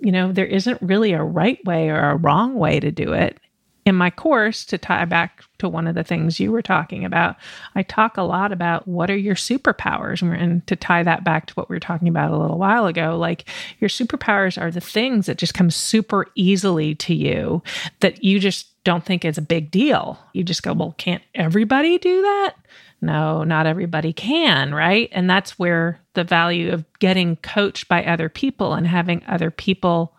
You 0.00 0.10
know, 0.10 0.32
there 0.32 0.46
isn't 0.46 0.80
really 0.80 1.12
a 1.12 1.22
right 1.22 1.62
way 1.66 1.90
or 1.90 2.00
a 2.00 2.16
wrong 2.16 2.54
way 2.54 2.80
to 2.80 2.90
do 2.90 3.12
it 3.12 3.38
in 3.84 3.96
my 3.96 4.10
course, 4.10 4.64
to 4.66 4.78
tie 4.78 5.04
back 5.04 5.42
to 5.58 5.68
one 5.68 5.88
of 5.88 5.94
the 5.94 6.04
things 6.04 6.38
you 6.38 6.52
were 6.52 6.62
talking 6.62 7.04
about, 7.04 7.36
I 7.74 7.82
talk 7.82 8.16
a 8.16 8.22
lot 8.22 8.52
about 8.52 8.86
what 8.86 9.10
are 9.10 9.16
your 9.16 9.34
superpowers. 9.34 10.22
And 10.22 10.64
to 10.68 10.76
tie 10.76 11.02
that 11.02 11.24
back 11.24 11.46
to 11.46 11.54
what 11.54 11.68
we 11.68 11.74
were 11.74 11.80
talking 11.80 12.08
about 12.08 12.30
a 12.30 12.36
little 12.36 12.58
while 12.58 12.86
ago, 12.86 13.16
like 13.16 13.44
your 13.80 13.90
superpowers 13.90 14.60
are 14.60 14.70
the 14.70 14.80
things 14.80 15.26
that 15.26 15.38
just 15.38 15.54
come 15.54 15.70
super 15.70 16.26
easily 16.36 16.94
to 16.96 17.14
you 17.14 17.62
that 18.00 18.22
you 18.22 18.38
just 18.38 18.68
don't 18.84 19.04
think 19.04 19.24
is 19.24 19.38
a 19.38 19.42
big 19.42 19.70
deal. 19.70 20.18
You 20.32 20.44
just 20.44 20.62
go, 20.62 20.72
well, 20.72 20.94
can't 20.96 21.22
everybody 21.34 21.98
do 21.98 22.22
that? 22.22 22.54
No, 23.00 23.42
not 23.42 23.66
everybody 23.66 24.12
can, 24.12 24.72
right? 24.72 25.08
And 25.10 25.28
that's 25.28 25.58
where 25.58 26.00
the 26.14 26.22
value 26.22 26.72
of 26.72 26.84
getting 27.00 27.34
coached 27.36 27.88
by 27.88 28.04
other 28.04 28.28
people 28.28 28.74
and 28.74 28.86
having 28.86 29.24
other 29.26 29.50
people 29.50 30.14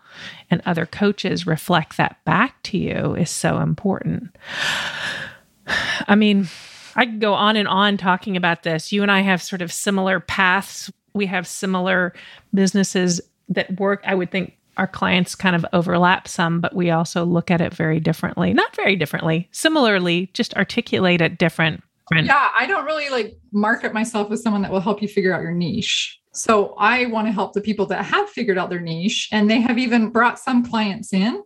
and 0.50 0.62
other 0.64 0.86
coaches 0.86 1.46
reflect 1.46 1.96
that 1.96 2.24
back 2.24 2.62
to 2.64 2.78
you 2.78 3.14
is 3.14 3.30
so 3.30 3.58
important. 3.60 4.36
I 6.06 6.14
mean, 6.14 6.48
I 6.96 7.06
could 7.06 7.20
go 7.20 7.34
on 7.34 7.56
and 7.56 7.68
on 7.68 7.96
talking 7.96 8.36
about 8.36 8.62
this. 8.62 8.92
You 8.92 9.02
and 9.02 9.10
I 9.10 9.20
have 9.20 9.42
sort 9.42 9.62
of 9.62 9.72
similar 9.72 10.20
paths. 10.20 10.92
We 11.14 11.26
have 11.26 11.46
similar 11.46 12.12
businesses 12.52 13.20
that 13.48 13.78
work. 13.78 14.02
I 14.06 14.14
would 14.14 14.30
think 14.30 14.56
our 14.76 14.86
clients 14.86 15.34
kind 15.34 15.54
of 15.54 15.64
overlap 15.72 16.26
some, 16.28 16.60
but 16.60 16.74
we 16.74 16.90
also 16.90 17.24
look 17.24 17.50
at 17.50 17.60
it 17.60 17.72
very 17.72 18.00
differently. 18.00 18.52
Not 18.52 18.74
very 18.74 18.96
differently, 18.96 19.48
similarly, 19.52 20.30
just 20.34 20.54
articulate 20.54 21.20
it 21.20 21.38
different. 21.38 21.82
Yeah, 22.12 22.50
I 22.56 22.66
don't 22.66 22.84
really 22.84 23.08
like 23.08 23.38
market 23.52 23.94
myself 23.94 24.30
as 24.30 24.42
someone 24.42 24.62
that 24.62 24.70
will 24.70 24.80
help 24.80 25.00
you 25.00 25.08
figure 25.08 25.32
out 25.32 25.42
your 25.42 25.52
niche. 25.52 26.20
So 26.34 26.74
I 26.78 27.06
want 27.06 27.26
to 27.28 27.32
help 27.32 27.52
the 27.52 27.60
people 27.60 27.86
that 27.86 28.04
have 28.04 28.28
figured 28.28 28.58
out 28.58 28.70
their 28.70 28.80
niche 28.80 29.28
and 29.32 29.48
they 29.48 29.60
have 29.60 29.78
even 29.78 30.10
brought 30.10 30.38
some 30.38 30.64
clients 30.64 31.12
in. 31.12 31.42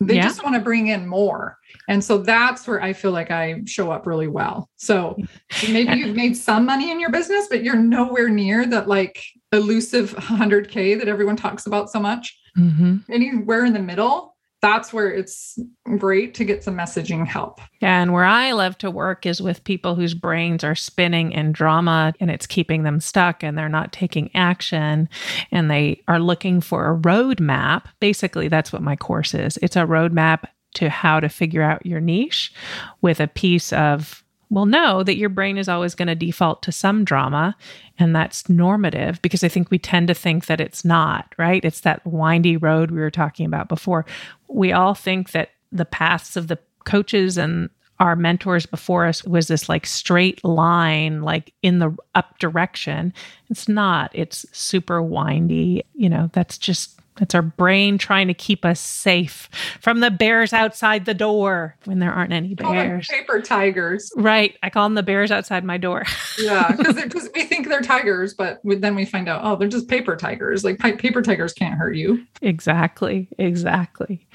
They 0.00 0.16
yeah. 0.16 0.22
just 0.22 0.42
want 0.42 0.56
to 0.56 0.60
bring 0.60 0.88
in 0.88 1.06
more. 1.06 1.58
And 1.88 2.02
so 2.02 2.18
that's 2.18 2.66
where 2.66 2.82
I 2.82 2.92
feel 2.92 3.12
like 3.12 3.30
I 3.30 3.62
show 3.66 3.92
up 3.92 4.04
really 4.06 4.26
well. 4.26 4.68
So 4.76 5.16
maybe 5.70 5.94
you've 5.94 6.16
made 6.16 6.36
some 6.36 6.66
money 6.66 6.90
in 6.90 6.98
your 6.98 7.10
business, 7.10 7.46
but 7.48 7.62
you're 7.62 7.76
nowhere 7.76 8.28
near 8.28 8.66
that 8.66 8.88
like 8.88 9.24
elusive 9.52 10.14
100K 10.16 10.98
that 10.98 11.08
everyone 11.08 11.36
talks 11.36 11.66
about 11.66 11.90
so 11.90 12.00
much. 12.00 12.36
Mm-hmm. 12.58 13.12
Anywhere 13.12 13.64
in 13.64 13.72
the 13.72 13.78
middle, 13.78 14.31
that's 14.62 14.92
where 14.92 15.12
it's 15.12 15.58
great 15.98 16.34
to 16.34 16.44
get 16.44 16.62
some 16.62 16.76
messaging 16.76 17.26
help. 17.26 17.60
And 17.80 18.12
where 18.12 18.24
I 18.24 18.52
love 18.52 18.78
to 18.78 18.90
work 18.92 19.26
is 19.26 19.42
with 19.42 19.64
people 19.64 19.96
whose 19.96 20.14
brains 20.14 20.62
are 20.62 20.76
spinning 20.76 21.32
in 21.32 21.50
drama 21.50 22.14
and 22.20 22.30
it's 22.30 22.46
keeping 22.46 22.84
them 22.84 23.00
stuck 23.00 23.42
and 23.42 23.58
they're 23.58 23.68
not 23.68 23.92
taking 23.92 24.30
action 24.36 25.08
and 25.50 25.68
they 25.68 26.02
are 26.06 26.20
looking 26.20 26.60
for 26.60 26.88
a 26.88 26.96
roadmap. 26.96 27.86
Basically, 27.98 28.46
that's 28.46 28.72
what 28.72 28.82
my 28.82 28.94
course 28.94 29.34
is. 29.34 29.58
It's 29.60 29.76
a 29.76 29.80
roadmap 29.80 30.44
to 30.74 30.88
how 30.88 31.18
to 31.18 31.28
figure 31.28 31.62
out 31.62 31.84
your 31.84 32.00
niche 32.00 32.52
with 33.00 33.20
a 33.20 33.26
piece 33.26 33.72
of 33.72 34.22
well, 34.52 34.66
know 34.66 35.02
that 35.02 35.16
your 35.16 35.30
brain 35.30 35.56
is 35.56 35.66
always 35.66 35.94
going 35.94 36.08
to 36.08 36.14
default 36.14 36.62
to 36.64 36.72
some 36.72 37.06
drama, 37.06 37.56
and 37.98 38.14
that's 38.14 38.50
normative 38.50 39.20
because 39.22 39.42
I 39.42 39.48
think 39.48 39.70
we 39.70 39.78
tend 39.78 40.08
to 40.08 40.14
think 40.14 40.44
that 40.44 40.60
it's 40.60 40.84
not, 40.84 41.34
right? 41.38 41.64
It's 41.64 41.80
that 41.80 42.06
windy 42.06 42.58
road 42.58 42.90
we 42.90 43.00
were 43.00 43.10
talking 43.10 43.46
about 43.46 43.70
before. 43.70 44.04
We 44.48 44.70
all 44.70 44.94
think 44.94 45.30
that 45.30 45.52
the 45.72 45.86
paths 45.86 46.36
of 46.36 46.48
the 46.48 46.58
coaches 46.84 47.38
and 47.38 47.70
our 47.98 48.14
mentors 48.14 48.66
before 48.66 49.06
us 49.06 49.24
was 49.24 49.48
this 49.48 49.70
like 49.70 49.86
straight 49.86 50.44
line, 50.44 51.22
like 51.22 51.54
in 51.62 51.78
the 51.78 51.96
up 52.14 52.38
direction. 52.38 53.14
It's 53.48 53.68
not, 53.68 54.10
it's 54.12 54.44
super 54.52 55.02
windy. 55.02 55.82
You 55.94 56.10
know, 56.10 56.28
that's 56.34 56.58
just 56.58 57.00
it's 57.20 57.34
our 57.34 57.42
brain 57.42 57.98
trying 57.98 58.28
to 58.28 58.34
keep 58.34 58.64
us 58.64 58.80
safe 58.80 59.50
from 59.80 60.00
the 60.00 60.10
bears 60.10 60.52
outside 60.52 61.04
the 61.04 61.14
door 61.14 61.76
when 61.84 61.98
there 61.98 62.12
aren't 62.12 62.32
any 62.32 62.54
bears. 62.54 63.06
paper 63.08 63.40
tigers. 63.40 64.10
Right. 64.16 64.56
I 64.62 64.70
call 64.70 64.84
them 64.86 64.94
the 64.94 65.02
bears 65.02 65.30
outside 65.30 65.64
my 65.64 65.76
door. 65.76 66.04
yeah. 66.38 66.72
Because 66.74 67.28
we 67.34 67.44
think 67.44 67.68
they're 67.68 67.82
tigers, 67.82 68.32
but 68.34 68.60
then 68.64 68.94
we 68.94 69.04
find 69.04 69.28
out, 69.28 69.42
oh, 69.44 69.56
they're 69.56 69.68
just 69.68 69.88
paper 69.88 70.16
tigers. 70.16 70.64
Like 70.64 70.78
paper 70.78 71.20
tigers 71.20 71.52
can't 71.52 71.74
hurt 71.74 71.96
you. 71.96 72.24
Exactly. 72.40 73.28
Exactly. 73.38 74.26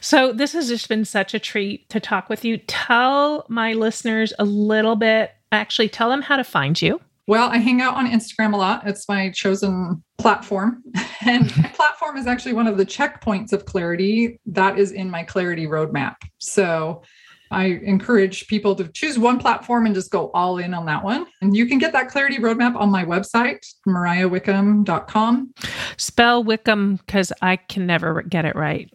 So 0.00 0.32
this 0.32 0.52
has 0.52 0.68
just 0.68 0.88
been 0.88 1.04
such 1.04 1.34
a 1.34 1.38
treat 1.38 1.88
to 1.90 2.00
talk 2.00 2.28
with 2.28 2.44
you. 2.44 2.58
Tell 2.58 3.46
my 3.48 3.74
listeners 3.74 4.32
a 4.38 4.44
little 4.44 4.96
bit, 4.96 5.32
actually, 5.52 5.88
tell 5.88 6.10
them 6.10 6.22
how 6.22 6.36
to 6.36 6.44
find 6.44 6.80
you. 6.80 7.00
Well, 7.26 7.48
I 7.48 7.58
hang 7.58 7.80
out 7.80 7.94
on 7.94 8.10
Instagram 8.10 8.52
a 8.52 8.56
lot. 8.56 8.86
It's 8.86 9.08
my 9.08 9.30
chosen 9.30 10.02
platform. 10.18 10.82
And 11.26 11.56
my 11.56 11.68
platform 11.74 12.18
is 12.18 12.26
actually 12.26 12.52
one 12.52 12.66
of 12.66 12.76
the 12.76 12.84
checkpoints 12.84 13.54
of 13.54 13.64
clarity 13.64 14.38
that 14.44 14.78
is 14.78 14.92
in 14.92 15.08
my 15.08 15.22
clarity 15.22 15.66
roadmap. 15.66 16.16
So 16.36 17.02
I 17.50 17.80
encourage 17.84 18.46
people 18.46 18.74
to 18.74 18.88
choose 18.88 19.18
one 19.18 19.38
platform 19.38 19.86
and 19.86 19.94
just 19.94 20.10
go 20.10 20.30
all 20.32 20.58
in 20.58 20.74
on 20.74 20.86
that 20.86 21.02
one. 21.02 21.26
And 21.40 21.56
you 21.56 21.66
can 21.66 21.78
get 21.78 21.92
that 21.92 22.08
clarity 22.08 22.38
roadmap 22.38 22.76
on 22.76 22.90
my 22.90 23.04
website, 23.04 23.64
mariahwickham.com. 23.86 25.54
Spell 25.96 26.44
Wickham 26.44 26.96
because 26.96 27.32
I 27.40 27.56
can 27.56 27.86
never 27.86 28.22
get 28.22 28.44
it 28.44 28.56
right. 28.56 28.90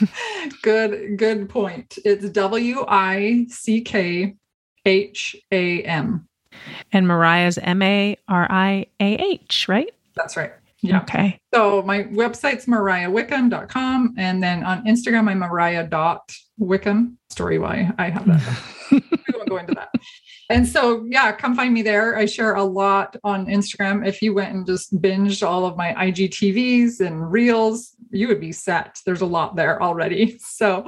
good, 0.62 1.16
good 1.16 1.48
point. 1.48 1.98
It's 2.04 2.28
W 2.30 2.84
I 2.86 3.46
C 3.48 3.80
K 3.80 4.36
H 4.84 5.34
A 5.50 5.82
M. 5.82 6.28
And 6.92 7.06
Mariah's 7.06 7.58
M 7.58 7.82
A 7.82 8.16
R 8.28 8.46
I 8.50 8.86
A 9.00 9.14
H, 9.16 9.66
right? 9.68 9.92
That's 10.14 10.36
right. 10.36 10.52
Yeah. 10.84 11.00
Okay. 11.00 11.40
So 11.54 11.82
my 11.82 12.02
website's 12.04 12.66
mariahwickham.com. 12.66 14.14
And 14.18 14.42
then 14.42 14.62
on 14.64 14.84
Instagram, 14.84 15.30
I'm 15.30 15.38
mariah.wickham. 15.38 17.18
Story 17.30 17.58
why 17.58 17.90
I 17.98 18.10
have 18.10 18.26
that. 18.26 18.62
we 18.90 19.02
won't 19.34 19.48
go 19.48 19.56
into 19.56 19.74
that. 19.74 19.88
And 20.50 20.68
so, 20.68 21.06
yeah, 21.08 21.32
come 21.32 21.56
find 21.56 21.72
me 21.72 21.80
there. 21.80 22.18
I 22.18 22.26
share 22.26 22.54
a 22.54 22.62
lot 22.62 23.16
on 23.24 23.46
Instagram. 23.46 24.06
If 24.06 24.20
you 24.20 24.34
went 24.34 24.54
and 24.54 24.66
just 24.66 24.94
binged 25.00 25.46
all 25.46 25.64
of 25.64 25.76
my 25.76 25.94
IGTVs 25.94 27.00
and 27.00 27.32
reels, 27.32 27.93
you 28.14 28.28
would 28.28 28.40
be 28.40 28.52
set. 28.52 28.98
There's 29.04 29.20
a 29.20 29.26
lot 29.26 29.56
there 29.56 29.82
already. 29.82 30.38
So, 30.54 30.86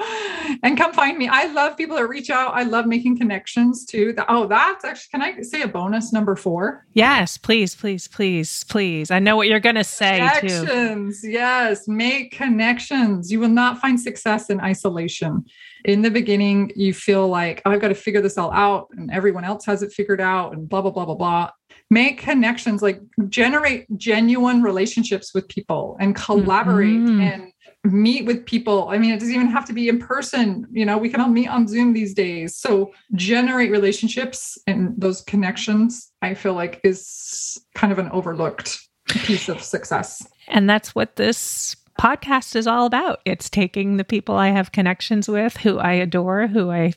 and 0.62 0.78
come 0.78 0.92
find 0.92 1.18
me. 1.18 1.26
I 1.26 1.46
love 1.46 1.76
people 1.76 1.96
that 1.96 2.06
reach 2.06 2.30
out. 2.30 2.54
I 2.54 2.62
love 2.62 2.86
making 2.86 3.18
connections 3.18 3.84
too. 3.84 4.14
Oh, 4.28 4.46
that's 4.46 4.84
actually, 4.84 5.08
can 5.10 5.22
I 5.22 5.42
say 5.42 5.62
a 5.62 5.68
bonus 5.68 6.12
number 6.12 6.36
four? 6.36 6.86
Yes, 6.92 7.36
please, 7.36 7.74
please, 7.74 8.06
please, 8.06 8.62
please. 8.64 9.10
I 9.10 9.18
know 9.18 9.34
what 9.34 9.48
you're 9.48 9.58
going 9.58 9.74
to 9.74 9.84
say 9.84 10.18
connections. 10.18 11.20
Too. 11.20 11.30
Yes, 11.30 11.88
make 11.88 12.30
connections. 12.30 13.32
You 13.32 13.40
will 13.40 13.48
not 13.48 13.80
find 13.80 13.98
success 14.00 14.50
in 14.50 14.60
isolation. 14.60 15.44
In 15.86 16.02
the 16.02 16.10
beginning, 16.10 16.72
you 16.74 16.92
feel 16.92 17.28
like, 17.28 17.62
oh, 17.64 17.70
I've 17.70 17.80
got 17.80 17.88
to 17.88 17.94
figure 17.94 18.20
this 18.20 18.36
all 18.36 18.52
out 18.52 18.88
and 18.96 19.10
everyone 19.10 19.44
else 19.44 19.64
has 19.66 19.82
it 19.82 19.92
figured 19.92 20.20
out 20.20 20.52
and 20.52 20.68
blah, 20.68 20.82
blah, 20.82 20.90
blah, 20.90 21.04
blah, 21.04 21.14
blah. 21.14 21.50
Make 21.90 22.18
connections 22.18 22.82
like 22.82 23.00
generate 23.28 23.86
genuine 23.96 24.62
relationships 24.62 25.32
with 25.32 25.48
people 25.48 25.96
and 26.00 26.16
collaborate 26.16 26.90
mm-hmm. 26.90 27.20
and 27.20 27.52
meet 27.84 28.26
with 28.26 28.44
people. 28.44 28.88
I 28.88 28.98
mean 28.98 29.12
it 29.12 29.20
doesn't 29.20 29.32
even 29.34 29.46
have 29.46 29.64
to 29.66 29.72
be 29.72 29.88
in 29.88 30.00
person 30.00 30.66
you 30.72 30.84
know 30.84 30.98
we 30.98 31.08
can 31.08 31.20
all 31.20 31.28
meet 31.28 31.46
on 31.46 31.68
zoom 31.68 31.92
these 31.92 32.14
days. 32.14 32.56
So 32.56 32.92
generate 33.14 33.70
relationships 33.70 34.58
and 34.66 34.92
those 34.98 35.20
connections 35.22 36.10
i 36.20 36.34
feel 36.34 36.54
like 36.54 36.80
is 36.82 37.56
kind 37.76 37.92
of 37.92 38.00
an 38.00 38.08
overlooked 38.10 38.80
piece 39.08 39.48
of 39.48 39.62
success. 39.62 40.26
And 40.48 40.68
that's 40.68 40.94
what 40.94 41.16
this 41.16 41.76
podcast 41.98 42.56
is 42.56 42.66
all 42.66 42.86
about. 42.86 43.20
It's 43.24 43.50
taking 43.50 43.96
the 43.96 44.04
people 44.04 44.36
i 44.36 44.48
have 44.48 44.72
connections 44.72 45.28
with 45.28 45.56
who 45.56 45.78
i 45.78 45.92
adore 45.92 46.46
who 46.46 46.70
i 46.70 46.92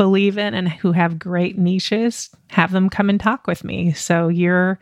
believe 0.00 0.38
in 0.38 0.54
and 0.54 0.68
who 0.68 0.92
have 0.92 1.18
great 1.18 1.58
niches 1.58 2.30
have 2.48 2.72
them 2.72 2.88
come 2.88 3.10
and 3.10 3.20
talk 3.20 3.46
with 3.46 3.64
me. 3.64 3.92
So 3.92 4.28
you're 4.28 4.78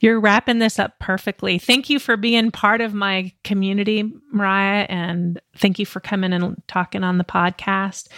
you're 0.00 0.18
wrapping 0.18 0.58
this 0.58 0.80
up 0.80 0.98
perfectly. 0.98 1.58
Thank 1.58 1.88
you 1.88 2.00
for 2.00 2.16
being 2.16 2.50
part 2.50 2.80
of 2.80 2.92
my 2.92 3.32
community 3.44 4.12
mariah 4.32 4.84
and 4.88 5.40
thank 5.56 5.78
you 5.78 5.86
for 5.86 6.00
coming 6.00 6.32
and 6.32 6.60
talking 6.66 7.04
on 7.04 7.18
the 7.18 7.24
podcast. 7.24 8.08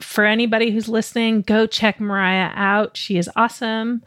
For 0.00 0.24
anybody 0.24 0.70
who's 0.70 0.88
listening 0.88 1.42
go 1.42 1.66
check 1.66 2.00
mariah 2.00 2.50
out. 2.54 2.96
She 2.96 3.18
is 3.18 3.30
awesome. 3.36 4.02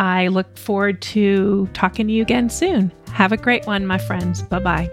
I 0.00 0.28
look 0.28 0.56
forward 0.56 1.02
to 1.02 1.68
talking 1.74 2.08
to 2.08 2.12
you 2.14 2.22
again 2.22 2.48
soon. 2.48 2.90
Have 3.12 3.32
a 3.32 3.36
great 3.36 3.66
one 3.66 3.86
my 3.86 3.98
friends. 3.98 4.42
Bye 4.42 4.60
bye 4.60 4.90